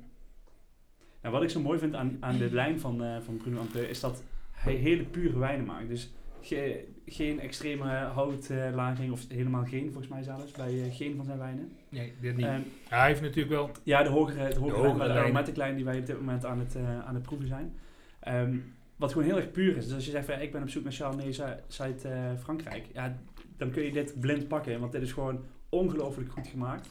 [1.22, 3.88] Nou, wat ik zo mooi vind aan, aan de lijn van, eh, van Bruno Ampe
[3.88, 4.22] is dat
[4.52, 5.88] hij hele pure wijnen maakt.
[5.88, 11.24] Dus ge- geen extreme houtlaging, of helemaal geen volgens mij zelfs, bij eh, geen van
[11.24, 11.72] zijn wijnen.
[11.88, 12.46] nee, dit niet.
[12.46, 12.60] Ehm,
[12.90, 13.70] Ja, hij heeft natuurlijk wel...
[13.82, 16.44] ja, de hogere, de hogere, hogere lijn, de aromatic lijn die wij op dit moment
[16.44, 17.74] aan het, eh, aan het proeven zijn.
[18.20, 18.56] Ehm,
[18.96, 19.84] wat gewoon heel erg puur is.
[19.84, 23.16] Dus als je zegt, van, ik ben op zoek naar Chardonnay Zu- Zuid-Frankrijk, ja,
[23.56, 24.80] dan kun je dit blind pakken.
[24.80, 26.88] Want dit is gewoon ongelooflijk goed gemaakt.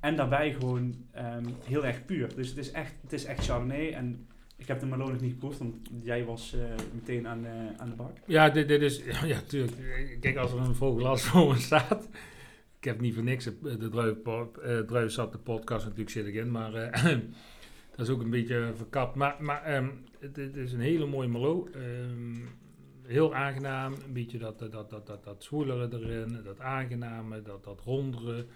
[0.00, 2.34] En daarbij gewoon ehm, heel erg puur.
[2.34, 3.92] Dus het is echt, het is echt Chardonnay.
[3.92, 4.26] En
[4.62, 6.60] ik heb de Merlot nog niet geproefd, want jij was eh,
[6.94, 8.16] meteen aan, eh, aan de bak.
[8.26, 9.02] Ja, dit, dit is...
[9.32, 9.76] Ja, tuurlijk.
[10.20, 12.08] Kijk, als er een vol glas voor me staat...
[12.78, 14.16] Ik heb niet voor niks eh, de
[14.62, 16.72] eh, druivensap, de podcast natuurlijk zit ik in, maar
[17.96, 19.14] dat is ook een beetje verkapt.
[19.14, 21.70] Maar, maar ehm, het, is een hele mooie Merlot.
[21.70, 22.36] Ehm,
[23.02, 27.80] heel aangenaam, een beetje dat, dat, dat, dat, dat, zwoelere erin, dat aangename, dat, dat
[27.84, 28.46] rondere,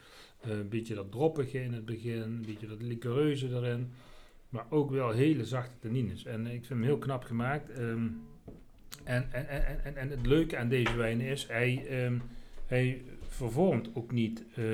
[0.40, 3.92] een beetje dat droppige in het begin, een beetje dat liquoreuze erin.
[4.48, 6.24] Maar ook wel hele zachte tannines.
[6.24, 7.70] En ik vind hem heel knap gemaakt.
[7.70, 8.08] Ehm,
[9.04, 12.18] en, en, en, en, en het leuke aan deze wijn is, hij, ehm,
[12.66, 14.64] hij vervormt ook niet eh,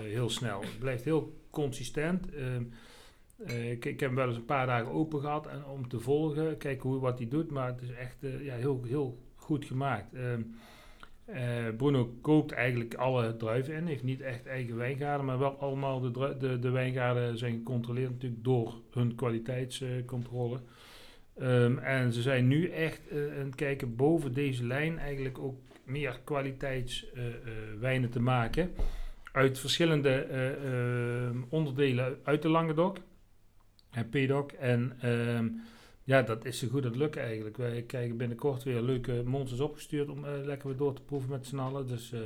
[0.00, 0.60] heel snel.
[0.60, 2.34] Het blijft heel consistent.
[2.34, 2.62] Ehm,
[3.46, 6.56] eh, ik, heb hem wel eens een paar dagen open gehad en, om te volgen,
[6.56, 7.50] kijken hoe, wat hij doet.
[7.50, 10.14] Maar het is echt eh, ja, heel, heel goed gemaakt.
[10.14, 10.42] Ehm,
[11.32, 16.00] eh, Bruno koopt eigenlijk alle druiven in, heeft niet echt eigen wijngaarden, maar wel allemaal
[16.00, 20.60] de, de, de wijngaarden zijn gecontroleerd natuurlijk door hun kwaliteitscontrole.
[21.38, 25.56] Ehm, en ze zijn nu echt eh, aan het kijken boven deze lijn eigenlijk ook
[25.84, 28.70] meer kwaliteitswijnen te maken.
[29.32, 32.96] Uit verschillende eh, ehm, onderdelen uit de Languedoc
[33.90, 34.52] en Pédoc.
[34.52, 35.48] En, ehm,
[36.04, 37.56] Ja, dat is zo goed het lukt eigenlijk.
[37.56, 41.46] Wij krijgen binnenkort weer leuke monsters opgestuurd om eh, lekker weer door te proeven met
[41.46, 41.86] z'n allen.
[41.86, 42.20] Dus eh,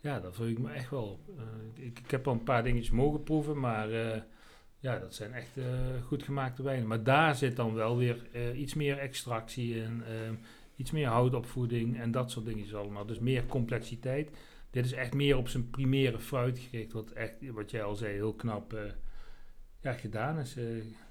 [0.00, 1.20] ja, dat voel ik me echt wel.
[1.36, 3.88] Eh, ik, ik heb al een paar dingetjes mogen proeven, maar
[4.80, 5.58] ja, dat zijn echt
[6.06, 6.86] goed gemaakte wijnen.
[6.86, 8.16] Maar daar zit dan wel weer
[8.54, 10.34] iets meer extractie in, ehm,
[10.76, 13.06] iets meer houtopvoeding en dat soort dingetjes allemaal.
[13.06, 14.30] Dus meer complexiteit.
[14.70, 18.12] Dit is echt meer op zijn primaire fruit gericht, wat echt, wat jij al zei,
[18.12, 18.78] heel knap
[19.80, 20.56] ja, gedaan is.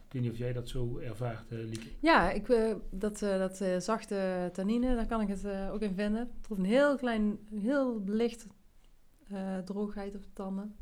[0.07, 1.87] Ik weet niet of jij dat zo ervaart, eh Lieke.
[1.99, 6.19] Ja, ik, eh, dat, eh, dat zachte tannine, daar kan ik het ook in vinden.
[6.19, 8.45] Het proeft een heel klein, heel licht
[9.65, 10.75] droogheid op de tanden.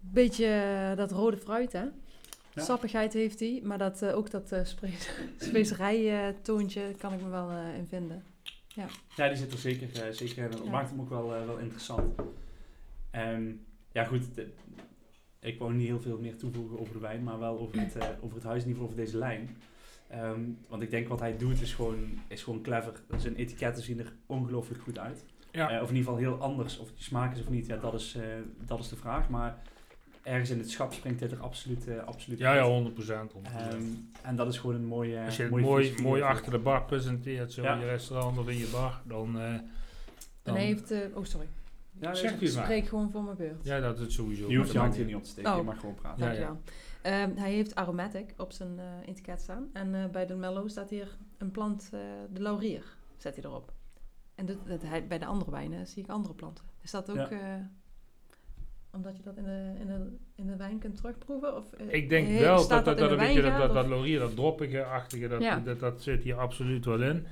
[0.00, 1.84] Beetje dat rode fruit, hè?
[2.54, 2.64] Ja.
[2.64, 4.60] Sappigheid heeft hij, maar dat, ook dat uh,
[5.50, 8.24] specerij-toontje kan ik me wel in vinden.
[9.16, 10.50] Ja, die zit er zeker, zeker in.
[10.50, 10.70] Dat Ja.
[10.70, 12.14] maakt hem ook wel, wel interessant.
[13.10, 13.50] Ehm,
[13.92, 14.34] ja, goed.
[14.34, 14.52] de-
[15.40, 18.08] ik wou niet heel veel meer toevoegen over de wijn, maar wel over het, eh,
[18.20, 19.56] over het huis, in ieder geval over deze lijn.
[20.08, 22.92] Ehm, want ik denk wat hij doet is gewoon, is gewoon clever.
[23.16, 25.24] Zijn etiketten zien er ongelooflijk goed uit.
[25.52, 25.70] Ja.
[25.70, 26.78] Eh, of in ieder geval heel anders.
[26.78, 28.22] Of die smaak is of niet, ja, dat, is, eh,
[28.66, 29.28] dat is de vraag.
[29.28, 29.58] Maar
[30.22, 32.58] ergens in het schap springt dit er absoluut, eh, absoluut Ja, uit.
[32.58, 33.32] ja, 100%.
[33.32, 33.72] 100%.
[33.74, 33.82] Ehm,
[34.22, 35.24] en dat is gewoon een mooie.
[35.24, 37.74] Als je het mooie mooi, achter de bar presenteert, zo Ja.
[37.74, 39.38] in je restaurant of in je bar, dan...
[39.38, 39.70] eh, En
[40.42, 40.90] dan hij heeft...
[40.90, 41.46] eh, oh, sorry.
[42.00, 42.64] Ja, Ik het maar.
[42.64, 43.64] spreek gewoon voor mijn beurt.
[43.64, 44.48] Ja, dat is het sowieso.
[44.50, 45.56] Je hoeft je hand hier niet op te steken, Oh.
[45.56, 46.24] je mag gewoon praten.
[46.26, 46.38] Ja, ja.
[46.46, 46.62] Dankjewel.
[47.02, 49.68] Ehm, hij heeft aromatic op zijn eh, etiket staan.
[49.72, 52.00] En eh, bij de Mellow staat hier een plant, eh,
[52.32, 52.84] de laurier,
[53.16, 53.72] zet hij erop.
[54.34, 56.64] En dat, dat hij, bij de andere wijnen zie ik andere planten.
[56.82, 57.28] Is dat ook Ja.
[57.30, 57.38] eh,
[58.92, 61.56] omdat je dat in de, in, de, in de wijn kunt terugproeven?
[61.56, 63.02] Of, Ik denk wel dat dat, dat, de
[63.58, 65.58] dat, dat, laurier, dat droppige-achtige, dat, Ja.
[65.60, 67.26] dat, dat zit hier absoluut wel in.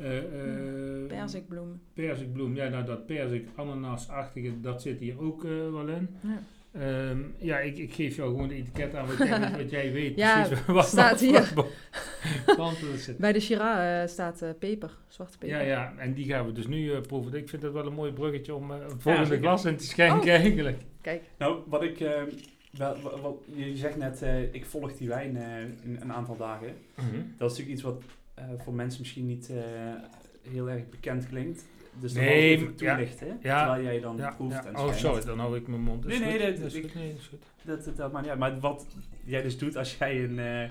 [0.00, 1.80] Eh, eh, Perzikbloem.
[1.94, 6.08] Perzikbloem, ja, nou, dat perzik, ananas-achtige, dat zit hier ook eh, wel in.
[6.20, 6.42] Ja.
[6.72, 10.16] Ehm, ja, ik, ik geef jou gewoon de etiket aan wat jij, wat jij weet.
[10.16, 11.52] Ja, precies wat staat wat- hier.
[12.56, 13.16] wat er zitten.
[13.20, 15.56] Bij de Shiraz staat peper, zwarte peper.
[15.56, 17.34] Ja, ja, en die gaan we dus nu eh, proeven.
[17.34, 19.42] Ik vind dat wel een mooi bruggetje om een volgende zeker.
[19.42, 20.34] glas in te schenken Oh.
[20.40, 20.78] eigenlijk.
[21.00, 22.00] Kijk, Nou, wat ik.
[22.00, 22.22] eh,
[22.70, 26.36] wel, wel, wel- je zegt net, eh, ik volg die wijn eh, in een aantal
[26.36, 26.66] dagen.
[26.96, 27.06] Dat
[27.50, 28.02] is natuurlijk iets wat
[28.64, 29.56] voor mensen misschien niet eh,
[30.52, 31.64] heel erg bekend klinkt.
[32.00, 32.94] Dus dan Nee, wil ik even ja.
[32.94, 33.38] toelichten.
[33.42, 33.58] Ja.
[33.64, 34.64] Terwijl jij dan Ja, proeft ja.
[34.64, 36.04] en Oh, sorry, dan hou ik mijn mond.
[36.04, 36.56] Nee, Is nee, goed.
[36.56, 36.94] dat- is ik- goed.
[36.94, 37.42] Nee, dat is goed.
[37.62, 38.40] Dat, dat, dat maakt niet uit.
[38.40, 38.86] Maar wat
[39.24, 40.38] jij dus doet als jij een...
[40.38, 40.70] eh,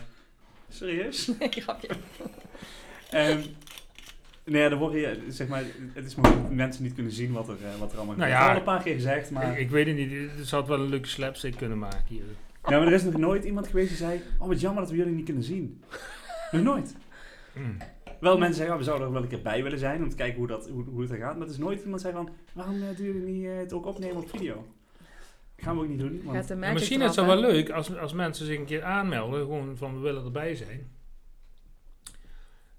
[0.70, 1.28] serieus?
[1.40, 1.88] nee, grapje.
[3.12, 3.40] Ehm
[4.44, 7.32] nee, dan word je, zeg maar, het is maar goed dat mensen niet kunnen zien
[7.32, 8.32] wat er, eh, wat er allemaal Nou gebeurt.
[8.32, 9.52] ja, Ik heb al een paar keer gezegd, maar...
[9.52, 12.24] Ik, ik weet het niet, er zou wel een leuke slapstick kunnen maken hier.
[12.68, 14.22] Ja, maar er is nog nooit iemand geweest die zei...
[14.40, 15.82] Oh, wat jammer dat we jullie niet kunnen zien.
[16.52, 16.96] Nog nooit.
[17.56, 17.78] Mm.
[18.20, 20.38] Wel mensen zeggen, we zouden er wel een keer bij willen zijn om te kijken
[20.38, 21.38] hoe, dat, hoe, hoe het er gaat.
[21.38, 23.86] Maar er is nooit iemand zei van, waarom eh, doen jullie niet eh, het ook
[23.86, 24.66] opnemen op video?
[25.62, 26.22] gaan we ook niet doen.
[26.24, 29.78] Want, Ja, misschien is het wel leuk als, als mensen zich een keer aanmelden, gewoon
[29.78, 30.88] van we willen erbij zijn.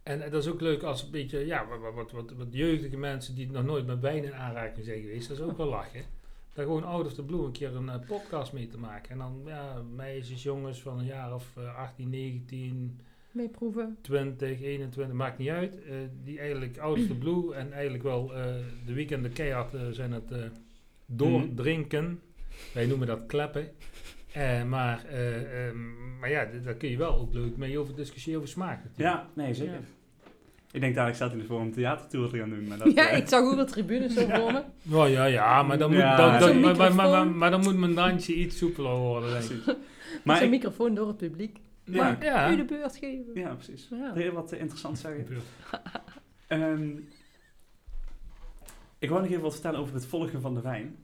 [0.02, 3.34] En dat is ook leuk als een beetje, ja, wat, wat, wat, wat jeugdige mensen
[3.34, 6.04] die nog nooit met wijn in aanraking zijn geweest, dat is ook wel lachen.
[6.52, 9.10] Daar gewoon out of the blue een keer een eh, podcast mee te maken.
[9.10, 13.00] En dan, ja, meisjes, jongens van een jaar of eh, 18, 19,
[13.32, 13.96] Meeproeven.
[14.00, 15.74] 20, 21, maakt niet uit.
[15.84, 18.44] eh, die eigenlijk out of the blue en eigenlijk wel eh,
[18.86, 20.38] de weekenden keihard eh, zijn het eh,
[21.06, 22.20] doordrinken.
[22.74, 23.68] Wij noemen dat kleppen.
[24.32, 25.76] Eh, maar, eh, ehm,
[26.18, 28.84] maar ja, daar kun je wel ook leuk mee over discussiëren over smaak.
[28.84, 29.16] natuurlijk.
[29.16, 29.72] ja, nee, zeker.
[29.72, 29.80] Ja.
[30.72, 32.66] Ik denk dadelijk staat hij ervoor om een theatertour te gaan doen.
[32.68, 34.62] Maar dat, Ja, ik zag ook wel tribunes zo voor me.
[34.82, 36.16] Nou ja, ja, maar dan moet, Ja.
[36.16, 37.38] dan, dan- Zo'n maar, maar, maar, maar, microfoon.
[37.38, 39.76] maar dan moet mijn dansje iets soepeler worden, denk ik.
[40.24, 41.58] Met zo'n ik, microfoon door het publiek.
[41.90, 42.50] Ja, Mag Ja.
[42.52, 43.34] u de beurt geven?
[43.34, 43.88] ja, precies.
[44.14, 45.26] Je wat interessant zeggen?
[46.46, 46.90] Ehm,
[48.98, 50.96] ik wou nog even wat vertellen over het volgen van de wijn.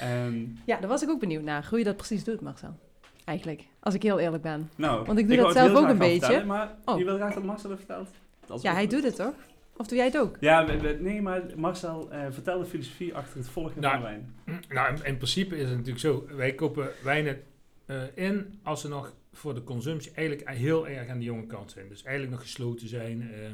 [0.00, 1.66] Ehm, Ja, daar was ik ook benieuwd naar.
[1.70, 2.78] Hoe je dat precies doet, Marcel.
[3.24, 3.62] Eigenlijk.
[3.80, 4.70] Als ik heel eerlijk ben.
[4.76, 6.44] nou, Want ik doe dat zelf heel ook een beetje.
[6.44, 6.98] maar Oh.
[6.98, 8.08] je wil graag dat Marcel het vertelt?
[8.46, 9.34] Dat Ja, hij doet het toch?
[9.76, 10.36] Of doe jij het ook?
[10.40, 14.02] Ja, we- we- nee, maar Marcel, eh vertel de filosofie achter het volgen Nou, van
[14.02, 14.34] de wijn.
[14.68, 16.26] Nou, in, in principe is het natuurlijk zo.
[16.36, 17.42] Wij kopen wijnen
[17.86, 21.70] eh, in als ze nog voor de consumptie eigenlijk heel erg aan de jonge kant
[21.70, 21.88] zijn.
[21.88, 23.32] Dus eigenlijk nog gesloten zijn.
[23.32, 23.50] eh.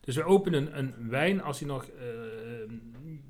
[0.00, 2.06] dus we openen een wijn als die nog eh,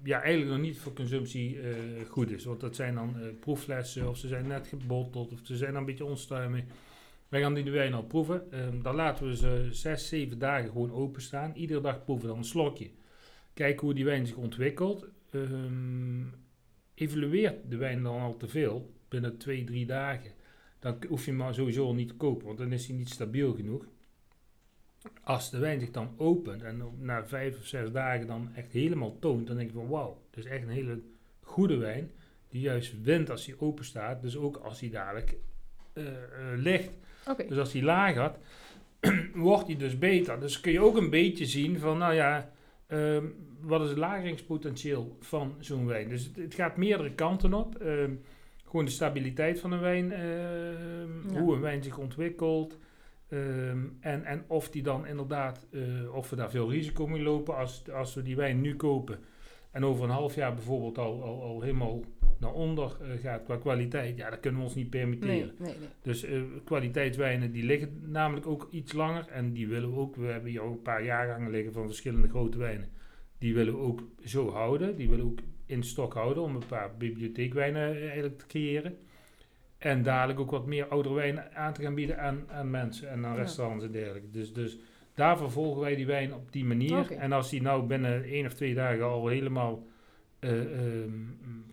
[0.02, 1.76] ja, eigenlijk nog niet voor consumptie eh,
[2.08, 2.44] goed is.
[2.44, 5.86] Want dat zijn dan proefflessen of ze zijn net gebotteld of ze zijn dan een
[5.86, 6.64] beetje onstuimig.
[7.28, 8.52] Wij gaan die wijn al proeven.
[8.52, 11.52] Ehm, dan laten we ze zes, zeven dagen gewoon openstaan.
[11.54, 12.90] Iedere dag proeven dan een slokje.
[13.54, 15.06] Kijken hoe die wijn zich ontwikkelt.
[15.30, 16.22] Ehm,
[16.94, 20.30] evalueert de wijn dan al te veel binnen twee, drie dagen,
[20.78, 23.08] dan hoef je hem maar sowieso al niet te kopen, want dan is hij niet
[23.08, 23.84] stabiel genoeg.
[25.22, 29.18] Als de wijn zich dan opent en na vijf of zes dagen dan echt helemaal
[29.18, 31.00] toont, dan denk je van wauw, het is echt een hele
[31.40, 32.10] goede wijn,
[32.48, 35.36] die juist wint als hij open staat, dus ook als hij dadelijk
[36.56, 36.90] licht.
[37.26, 37.46] Oké.
[37.48, 38.38] Dus als die laag had,
[39.34, 40.40] wordt die dus beter.
[40.40, 42.52] Dus kun je ook een beetje zien van, nou ja,
[42.86, 43.24] ehm,
[43.60, 46.08] wat is het lageringspotentieel van zo'n wijn.
[46.08, 47.76] Dus het, het gaat meerdere kanten op.
[47.76, 48.12] Ehm,
[48.68, 51.40] gewoon de stabiliteit van een wijn, ehm, Ja.
[51.40, 52.78] hoe een wijn zich ontwikkelt.
[53.28, 57.56] ehm, en, en of die dan inderdaad, eh, of we daar veel risico mee lopen
[57.56, 59.18] als, als we die wijn nu kopen.
[59.70, 62.00] En over een half jaar bijvoorbeeld al, al, al helemaal
[62.38, 64.16] naar onder eh, gaat qua kwaliteit.
[64.16, 65.34] Ja, dat kunnen we ons niet permitteren.
[65.36, 65.88] Nee, nee, nee.
[66.02, 69.26] Dus eh, kwaliteitswijnen die liggen namelijk ook iets langer.
[69.28, 72.28] En die willen we ook, we hebben hier ook een paar jaargangen liggen van verschillende
[72.28, 72.88] grote wijnen.
[73.38, 74.96] Die willen we ook zo houden.
[74.96, 78.98] Die willen we ook in stok houden om een paar bibliotheekwijnen eh, eigenlijk te creëren.
[79.78, 83.26] En dadelijk ook wat meer oudere wijnen aan te gaan bieden aan, aan mensen en
[83.26, 83.40] aan Ja.
[83.40, 84.30] restaurants en dergelijke.
[84.30, 84.78] Dus, dus
[85.14, 87.12] daar vervolgen wij die wijn op die manier.
[87.12, 89.86] En als die nou binnen één of twee dagen al helemaal
[90.38, 91.10] eh, ehm,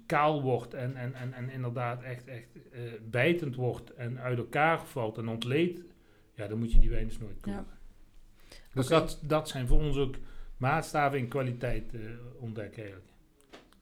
[0.06, 4.86] kaal wordt en, en, en, en inderdaad echt, echt eh, bijtend wordt en uit elkaar
[4.86, 5.80] valt en ontleedt,
[6.34, 7.78] ja, dan moet je die wijn dus nooit kopen.
[8.74, 10.16] Dus dat, dat zijn voor ons ook
[10.58, 11.94] maatstaven in kwaliteit
[12.40, 13.12] ontdekken eigenlijk.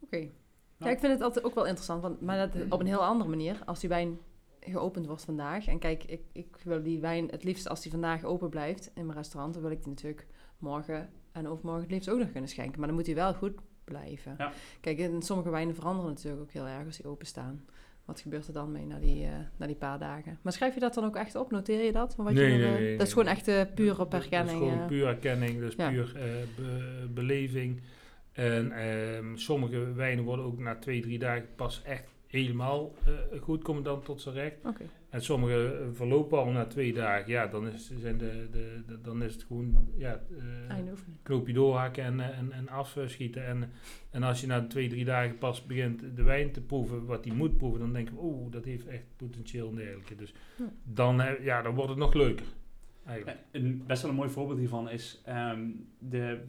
[0.03, 0.29] Oké.
[0.77, 3.29] Ja, ik vind het altijd ook wel interessant, want, maar dat op een heel andere
[3.29, 3.61] manier.
[3.65, 4.17] Als die wijn
[4.59, 8.23] geopend wordt vandaag, en kijk, ik, ik wil die wijn het liefst als die vandaag
[8.23, 12.09] open blijft in mijn restaurant, dan wil ik die natuurlijk morgen en overmorgen het liefst
[12.09, 12.77] ook nog kunnen schenken.
[12.79, 14.35] Maar dan moet die wel goed blijven.
[14.37, 14.51] Ja.
[14.81, 17.65] Kijk, en sommige wijnen veranderen natuurlijk ook heel erg als die openstaan.
[18.05, 20.39] Wat gebeurt er dan mee na die, eh, na die paar dagen?
[20.41, 21.51] Maar schrijf je dat dan ook echt op?
[21.51, 22.15] Noteer je dat?
[22.15, 24.23] Van wat Nee, je, nee, eh, nee, dat is gewoon echt eh, puur op Dat
[24.23, 24.63] is herkenning.
[24.71, 25.89] gewoon puur herkenning, dus Ja.
[25.89, 26.11] puur
[26.55, 27.81] be- beleving.
[28.33, 33.63] En ehm, sommige wijnen worden ook na twee, drie dagen pas echt helemaal eh, goed,
[33.63, 34.55] komen dan tot zijn recht.
[34.65, 34.83] Oké.
[35.09, 37.31] En sommige eh, verlopen al na twee dagen.
[37.31, 40.21] Ja, dan is, zijn de, de, de- dan is het gewoon ja,
[40.69, 41.17] eh, oefening.
[41.23, 43.45] knoopje doorhakken en, en, en afschieten.
[43.45, 43.71] En,
[44.11, 47.33] en als je na twee, drie dagen pas begint de wijn te proeven, wat die
[47.33, 50.15] moet proeven, dan denk je, oeh, dat heeft echt potentieel en dergelijke.
[50.15, 50.65] Dus Ja.
[50.83, 52.45] dan, ja, dan wordt het nog leuker.
[53.05, 53.37] Eigenlijk.
[53.51, 55.61] Een, best wel een mooi voorbeeld hiervan is, ehm,
[55.99, 56.39] de,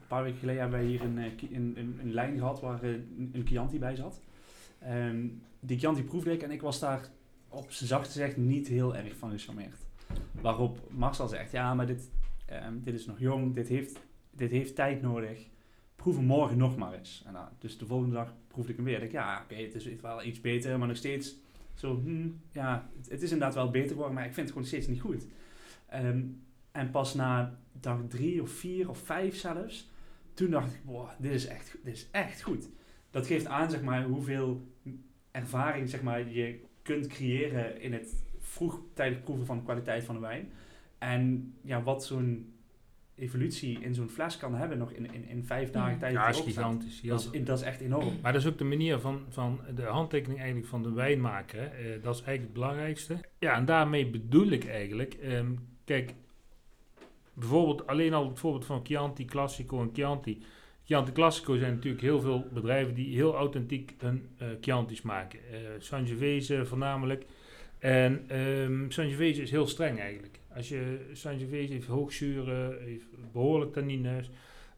[0.00, 2.90] een paar weken geleden hebben wij hier een, eh, een, een, lijn gehad waar eh,
[2.90, 4.20] een, een Chianti bij zat.
[4.78, 5.26] Ehm,
[5.60, 7.08] die Chianti proefde ik en ik was daar
[7.48, 9.78] op zijn zacht gezegd niet heel erg van gecharmeerd.
[10.40, 12.10] Waarop Marcel zegt, ja, maar dit,
[12.46, 13.98] ehm, dit is nog jong, dit heeft,
[14.30, 15.46] dit heeft tijd nodig.
[15.96, 17.22] Proef hem morgen nog maar eens.
[17.26, 19.02] En, dus de volgende dag proefde ik hem weer.
[19.02, 21.36] Ik dacht, ja, oké, het is wel iets beter, maar nog steeds
[21.74, 24.68] zo, hmm, ja, het, het is inderdaad wel beter geworden, maar ik vind het gewoon
[24.68, 25.26] steeds niet goed.
[25.88, 26.22] Ehm,
[26.72, 29.90] en pas na dag drie of vier of vijf zelfs,
[30.34, 32.68] toen dacht ik, wow, dit is echt, dit is echt goed.
[33.10, 34.66] Dat geeft aan, zeg maar, hoeveel
[35.30, 40.20] ervaring, zeg maar, je kunt creëren in het vroegtijdig proeven van de kwaliteit van de
[40.20, 40.52] wijn.
[40.98, 42.52] En ja, wat zo'n
[43.14, 46.12] evolutie in zo'n fles kan hebben nog in, in, in vijf dagen tijd.
[46.12, 47.00] Ja, dat is gigantisch.
[47.00, 48.20] Dat is, dat is echt enorm.
[48.22, 51.60] Maar dat is ook de manier van, van de handtekening eigenlijk van de wijnmaker.
[51.60, 51.66] hè.
[51.66, 53.16] Eh, dat is eigenlijk het belangrijkste.
[53.38, 55.52] Ja, en daarmee bedoel ik eigenlijk, ehm,
[55.84, 56.14] kijk,
[57.34, 60.42] bijvoorbeeld alleen al het voorbeeld van Chianti Classico en Chianti.
[60.84, 65.38] Chianti Classico zijn natuurlijk heel veel bedrijven die heel authentiek hun eh Chianti's maken.
[65.52, 67.24] Eh Sangiovese voornamelijk.
[67.78, 70.38] En ehm Sangiovese is heel streng eigenlijk.
[70.54, 74.30] Als je Sangiovese heeft hoogzuren, heeft behoorlijk tannines,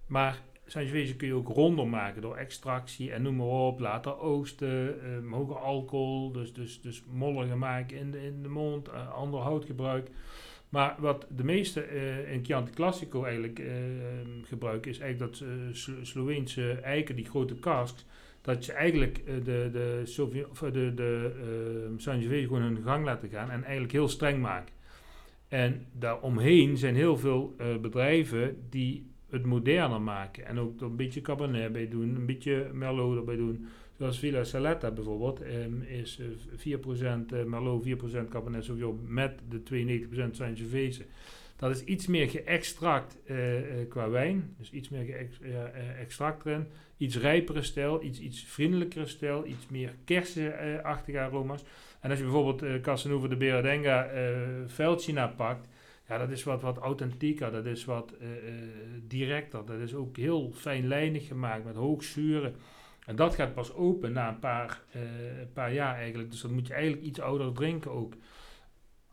[0.07, 3.81] maar Sangiovese kun je ook ronder maken door extractie en noem maar op.
[3.81, 8.89] Later oosten, ehm, hoger alcohol, dus, dus, dus molliger maken in de, in de mond,
[8.89, 10.11] eh, ander houtgebruik.
[10.75, 13.67] Maar wat de meeste eh, in Chianti Classico eigenlijk eh,
[14.43, 18.05] gebruiken, is eigenlijk dat eh, Slo- Sloveense eiken, die grote casks,
[18.41, 20.03] dat je eigenlijk eh, de, de,
[20.63, 24.75] eh, de, de eh, Sangiovese gewoon hun gang laten gaan en eigenlijk heel streng maken.
[25.49, 30.47] En daaromheen zijn heel veel eh, bedrijven die het moderner maken.
[30.47, 33.67] En ook een beetje Cabernet bij doen, een beetje Merlot erbij doen.
[33.99, 36.27] Zoals Villa Saletta bijvoorbeeld, ehm, is eh,
[36.57, 41.05] 4% eh, Merlot, 4% Cabernet Sauvignon met de 92% Sangiovese.
[41.57, 46.47] Dat is iets meer geëxtract eh, eh, qua wijn, dus iets meer geëx- eh, extract
[46.47, 46.67] erin.
[46.97, 51.65] Iets rijpere stijl, iets, iets vriendelijkere stijl, iets meer kersenachtige aroma's.
[52.01, 55.69] En als je bijvoorbeeld eh Casanova de eh Velcina pakt,
[56.09, 58.55] ja, dat is wat, wat authentieker, dat is wat eh, eh,
[59.07, 62.55] directer, dat is ook heel fijnlijnig gemaakt met hoog zuren.
[63.05, 65.03] En dat gaat pas open na een paar, eh,
[65.53, 68.15] paar jaar eigenlijk, dus dat moet je eigenlijk iets ouder drinken ook.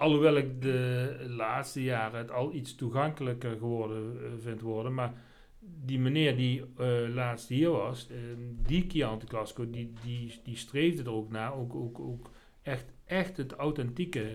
[0.01, 5.13] Alhoewel ik de laatste jaren het al iets toegankelijker geworden eh, vind worden, maar
[5.59, 8.17] die meneer die eh, laatst hier was, eh,
[8.65, 12.29] die Chianti Classico, die, die, die streefde er ook naar, ook, ook, ook
[12.61, 14.25] echt, echt het authentieke.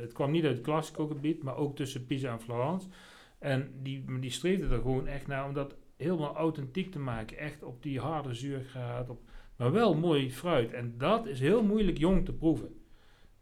[0.00, 2.88] het kwam niet uit het Classico gebied, maar ook tussen Pisa en Florence.
[3.38, 7.38] En die, die streefde er gewoon echt naar om dat helemaal authentiek te maken.
[7.38, 9.20] Echt op die harde zuurgraad, op,
[9.56, 10.72] maar wel mooi fruit.
[10.72, 12.76] En dat is heel moeilijk jong te proeven.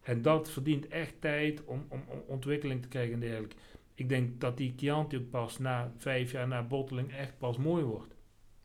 [0.00, 3.56] En dat verdient echt tijd om, om, om ontwikkeling te krijgen en dergelijke.
[3.94, 7.84] Ik denk dat die Chianti ook pas na vijf jaar na botteling echt pas mooi
[7.84, 8.14] wordt.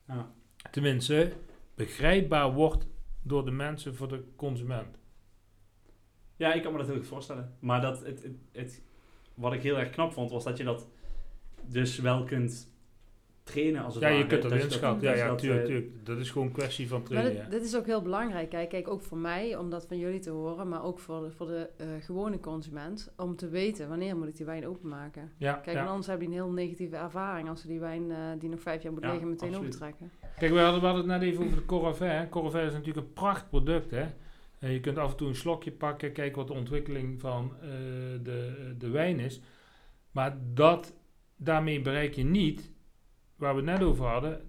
[0.07, 0.31] Ja.
[0.71, 1.31] Tenminste,
[1.75, 2.87] begrijpbaar wordt
[3.21, 4.97] door de mensen voor de consument.
[6.35, 7.55] Ja, ik kan me dat heel goed voorstellen.
[7.59, 8.83] Maar dat het, het, het-
[9.33, 10.87] wat ik heel erg knap vond, was dat je dat
[11.67, 12.73] dus wel kunt
[13.45, 14.27] trainen als het Ja, je ware.
[14.27, 15.01] kunt dat Dat je inschatten.
[15.07, 16.05] Ja, dat je ja, dat, tuurlijk, eh, tuurlijk.
[16.05, 17.33] Dat is gewoon een kwestie van Maar trainen.
[17.33, 17.49] dit, ja.
[17.49, 18.49] dit is ook heel belangrijk.
[18.49, 21.31] Kijk, kijk, ook voor mij, om dat van jullie te horen, maar ook voor de,
[21.31, 25.31] voor de eh, gewone consument, om te weten wanneer moet ik die wijn openmaken.
[25.37, 25.73] Ja, Kijk, ja.
[25.73, 28.59] want anders heb je een heel negatieve ervaring als ze die wijn eh, die nog
[28.61, 29.73] vijf jaar moet Ja, liggen meteen absoluut.
[29.75, 30.11] opentrekken.
[30.39, 32.29] Kijk, we hadden, we hadden het net even over de Corravin.
[32.29, 33.91] Corravin is natuurlijk een prachtproduct.
[33.91, 34.05] Hè?
[34.59, 37.67] En je kunt af en toe een slokje pakken, kijken wat de ontwikkeling van eh,
[38.23, 39.41] de, de wijn is.
[40.11, 40.93] Maar dat,
[41.35, 42.71] daarmee bereik je niet,
[43.35, 44.41] waar we het net over hadden,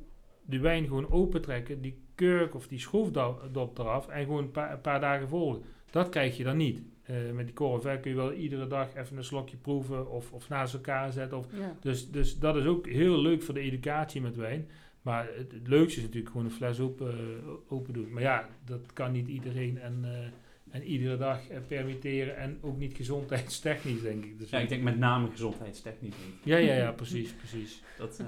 [0.44, 4.80] de wijn gewoon opentrekken, die kurk of die schroefdop eraf en gewoon een paar, een
[4.80, 5.62] paar dagen volgen.
[5.90, 6.80] Dat krijg je dan niet.
[7.02, 10.48] Eh, met die Corravin kun je wel iedere dag even een slokje proeven of, of
[10.48, 11.38] naast elkaar zetten.
[11.38, 11.76] Of, Ja.
[11.80, 14.68] dus, dus dat is ook heel leuk voor de educatie met wijn.
[15.02, 18.12] Maar het, het leukste is natuurlijk gewoon een fles open, eh, open doen.
[18.12, 22.36] Maar ja, dat kan niet iedereen en, eh, en iedere dag permitteren.
[22.36, 24.38] En ook niet gezondheidstechnisch, denk ik.
[24.38, 26.34] Dus Ja, ik denk met name gezondheidstechnisch niet.
[26.44, 27.82] ja, ja, ja, precies, precies.
[27.98, 28.26] Dat, eh,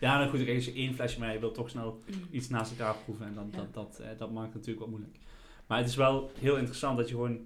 [0.00, 2.94] ja, dan goed, als je één flesje maar je wilt toch snel iets naast elkaar
[3.04, 3.26] proeven.
[3.26, 3.56] En dan, Ja.
[3.56, 5.16] dat, dat, eh, dat maakt het natuurlijk wat moeilijk.
[5.66, 7.38] Maar het is wel heel interessant dat je gewoon...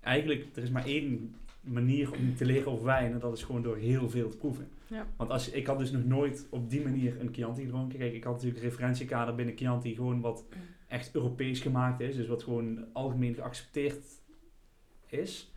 [0.00, 3.12] Eigenlijk, er is maar één manier om te leren over wijn.
[3.12, 4.68] En dat is gewoon door heel veel te proeven.
[4.86, 5.06] Ja.
[5.16, 7.98] Want als, ik had dus nog nooit op die manier een Chianti gedronken.
[7.98, 9.94] Kijk, ik had natuurlijk een referentiekader binnen Chianti.
[9.94, 10.44] Gewoon wat
[10.88, 12.16] echt Europees gemaakt is.
[12.16, 14.04] Dus wat gewoon algemeen geaccepteerd
[15.06, 15.52] is.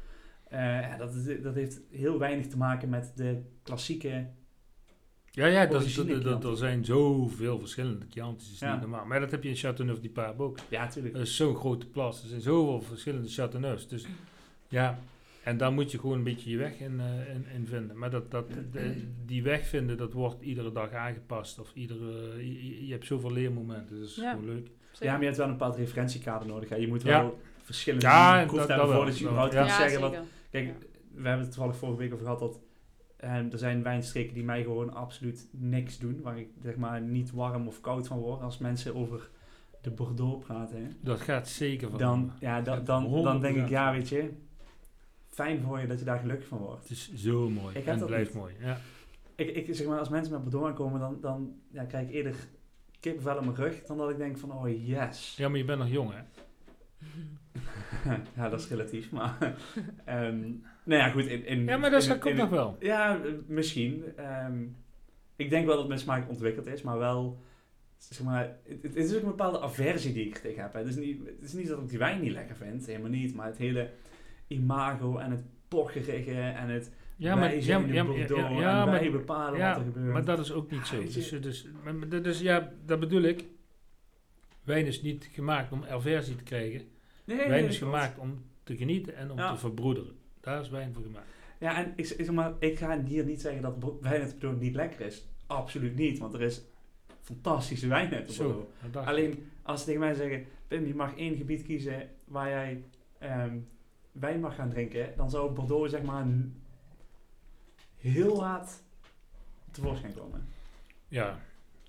[0.52, 4.28] Ja, dat, is- dat heeft heel weinig te maken met de klassieke...
[5.38, 8.52] Ja, ja, dat, dat, er zijn zoveel verschillende Chiantis.
[8.52, 8.72] Is Ja.
[8.72, 9.06] niet normaal.
[9.06, 10.58] Maar dat heb je in Chateauneuf-du-Pape ook.
[10.70, 11.14] Ja, natuurlijk.
[11.16, 12.22] Dat is zo'n grote plas.
[12.24, 13.88] Er zijn zoveel verschillende Chateauneufs.
[13.88, 14.06] Dus
[14.68, 15.00] ja,
[15.44, 17.98] en daar moet je gewoon een beetje je weg in, eh, in, in vinden.
[17.98, 21.60] Maar dat, dat, de- die weg vinden, dat wordt iedere dag aangepast.
[21.60, 23.96] Of iedere, je, je hebt zoveel leermomenten.
[24.00, 24.32] Dus dat is Ja.
[24.32, 24.68] gewoon leuk.
[25.00, 26.70] Ja, maar je hebt wel een bepaald referentiekader nodig.
[26.70, 26.76] Hè.
[26.76, 27.22] Je moet Ja.
[27.22, 30.00] wel verschillende Ja, proeven dat- je überhaupt kunt Ja, zeggen...
[30.02, 30.18] Wat,
[30.52, 30.74] kijk, Ja.
[31.22, 32.60] we hebben het toevallig vorige week over gehad dat...
[33.18, 36.22] eh, er zijn wijnstreken die mij gewoon absoluut niks doen.
[36.22, 38.42] Waar ik zeg maar niet warm of koud van word.
[38.42, 39.30] Als mensen over
[39.82, 40.78] de Bordeaux praten.
[40.84, 40.88] Hè.
[41.02, 42.00] Dat gaat zeker van.
[42.00, 43.70] Dan, ja, da- dan, dan denk ik, 100%.
[43.70, 44.30] ja, weet je...
[45.30, 46.82] Fijn voor je dat je daar gelukkig van wordt.
[46.82, 47.76] Het is zo mooi.
[47.76, 48.42] Ik en het dat blijft niet.
[48.42, 48.54] mooi.
[48.60, 48.78] Ja.
[49.36, 52.36] Ik, ik zeg maar, als mensen met Bordeaux aankomen, dan, dan ja, krijg ik eerder
[53.00, 53.84] kippenvel op mijn rug...
[53.84, 55.36] dan dat ik denk van, oh yes.
[55.38, 56.20] ja, maar je bent nog jong, hè?
[58.36, 59.38] ja, dat is relatief, maar...
[60.06, 60.40] ehm
[60.84, 61.26] nou ja, goed.
[61.26, 62.78] In, in, Ja, maar dat in- komt in- nog wel.
[62.80, 64.04] Ja, misschien.
[64.16, 64.64] Ehm,
[65.36, 67.42] ik denk wel dat mijn smaak ontwikkeld is, maar wel...
[67.98, 70.74] Zeg maar, het, het is ook een bepaalde aversie die ik er tegen heb.
[70.74, 70.80] hè.
[70.80, 73.36] Het is, niet, het is niet dat ik die wijn niet lekker vind, helemaal niet.
[73.36, 73.90] Maar het hele
[74.48, 78.60] imago en het pocherige en het Ja, maar, wij ja, zijn ja, in ja, Bordeaux
[78.60, 80.14] ja, maar, bepalen wat er gebeurt.
[80.14, 81.02] maar dat is ook niet zo.
[81.04, 81.68] Dus, dus,
[82.24, 83.46] is, ja, dat bedoel ik.
[84.64, 86.82] Wijn is niet gemaakt om aversie te krijgen.
[87.28, 89.52] Nee, Wijn nee, is gemaakt om te genieten en om Ja.
[89.54, 90.16] te verbroederen.
[90.42, 91.26] Daar is wijn voor gemaakt.
[91.60, 94.62] Ja, en ik, ik, zeg maar, ik ga hier niet zeggen dat wijn uit Bordeaux
[94.62, 95.26] niet lekker is.
[95.48, 96.62] Absoluut niet, want er is
[97.22, 98.66] fantastische wijn uit Bordeaux.
[98.94, 99.00] Zo.
[99.00, 102.84] Alleen als ze tegen mij zeggen, Pim, je mag één gebied kiezen waar jij
[103.18, 103.58] ehm,
[104.12, 106.26] wijn mag gaan drinken, dan zou Bordeaux zeg maar
[107.98, 108.84] heel laat
[109.72, 110.48] tevoorschijn komen.
[111.08, 111.40] Ja,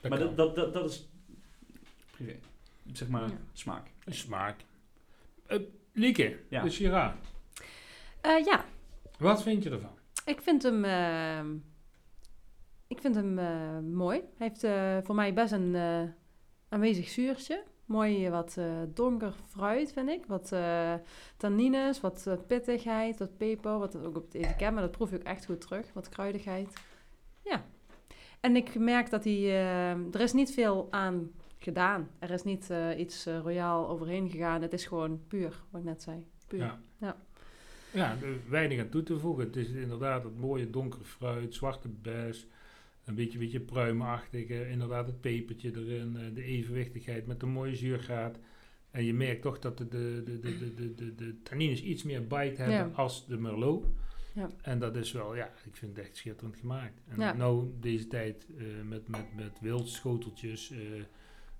[0.01, 0.35] dat maar kan.
[0.35, 1.09] dat, dat, dat, dat is
[2.11, 2.37] privé.
[2.93, 3.37] Zeg maar Ja.
[3.53, 3.87] smaak.
[4.05, 4.57] Een smaak.
[5.49, 5.59] Eh,
[5.93, 6.63] Lieke, Ja.
[6.63, 7.13] de Syrah.
[8.21, 8.65] Eh, ja,
[9.19, 9.91] Wat vind je ervan?
[10.25, 11.55] ik vind hem, ehm,
[12.87, 14.19] ik vind hem eh, mooi.
[14.19, 16.03] Hij heeft eh, voor mij best een eh,
[16.69, 17.63] aanwezig zuurtje.
[17.85, 20.27] Mooi eh, wat eh, donker fruit, vind ik.
[20.27, 20.95] Wat eh
[21.37, 23.79] tannines, wat eh, pittigheid, wat peper.
[23.79, 25.93] Wat ook op het etiket, maar dat proef je ook echt goed terug.
[25.93, 26.73] Wat kruidigheid.
[27.45, 27.65] Ja.
[28.41, 29.35] En ik merk dat hij...
[29.35, 32.09] eh, er is niet veel aan gedaan.
[32.19, 34.63] Er is niet eh, iets eh, royaal overheen gegaan.
[34.63, 36.27] Het is gewoon puur, wat ik net zei.
[36.47, 36.59] Puur.
[36.61, 36.81] Ja.
[36.99, 37.17] Ja.
[37.93, 38.17] Ja,
[38.49, 39.45] weinig aan toe te voegen.
[39.45, 42.47] Het is inderdaad het mooie donkere fruit, zwarte bes,
[43.05, 48.39] een beetje, beetje pruimachtige, inderdaad het pepertje erin, eh, de evenwichtigheid met de mooie zuurgraad.
[48.91, 52.63] En je merkt toch dat de, de, de, de, de, de, tannines iets meer bite
[52.63, 52.91] hebben Ja.
[52.95, 53.85] als de Merlot.
[54.35, 54.51] Ja.
[54.63, 57.01] En dat is wel, ja, ik vind het echt schitterend gemaakt.
[57.09, 57.33] En Ja.
[57.33, 58.47] nou, deze tijd
[58.89, 60.73] met, met, met wildschoteltjes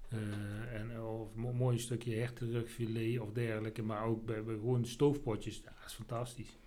[0.09, 5.63] eh, en of mo- mooi stukje hertenrugfilet of dergelijke, maar ook bij, bij gewoon stoofpotjes,
[5.63, 6.59] dat is fantastisch.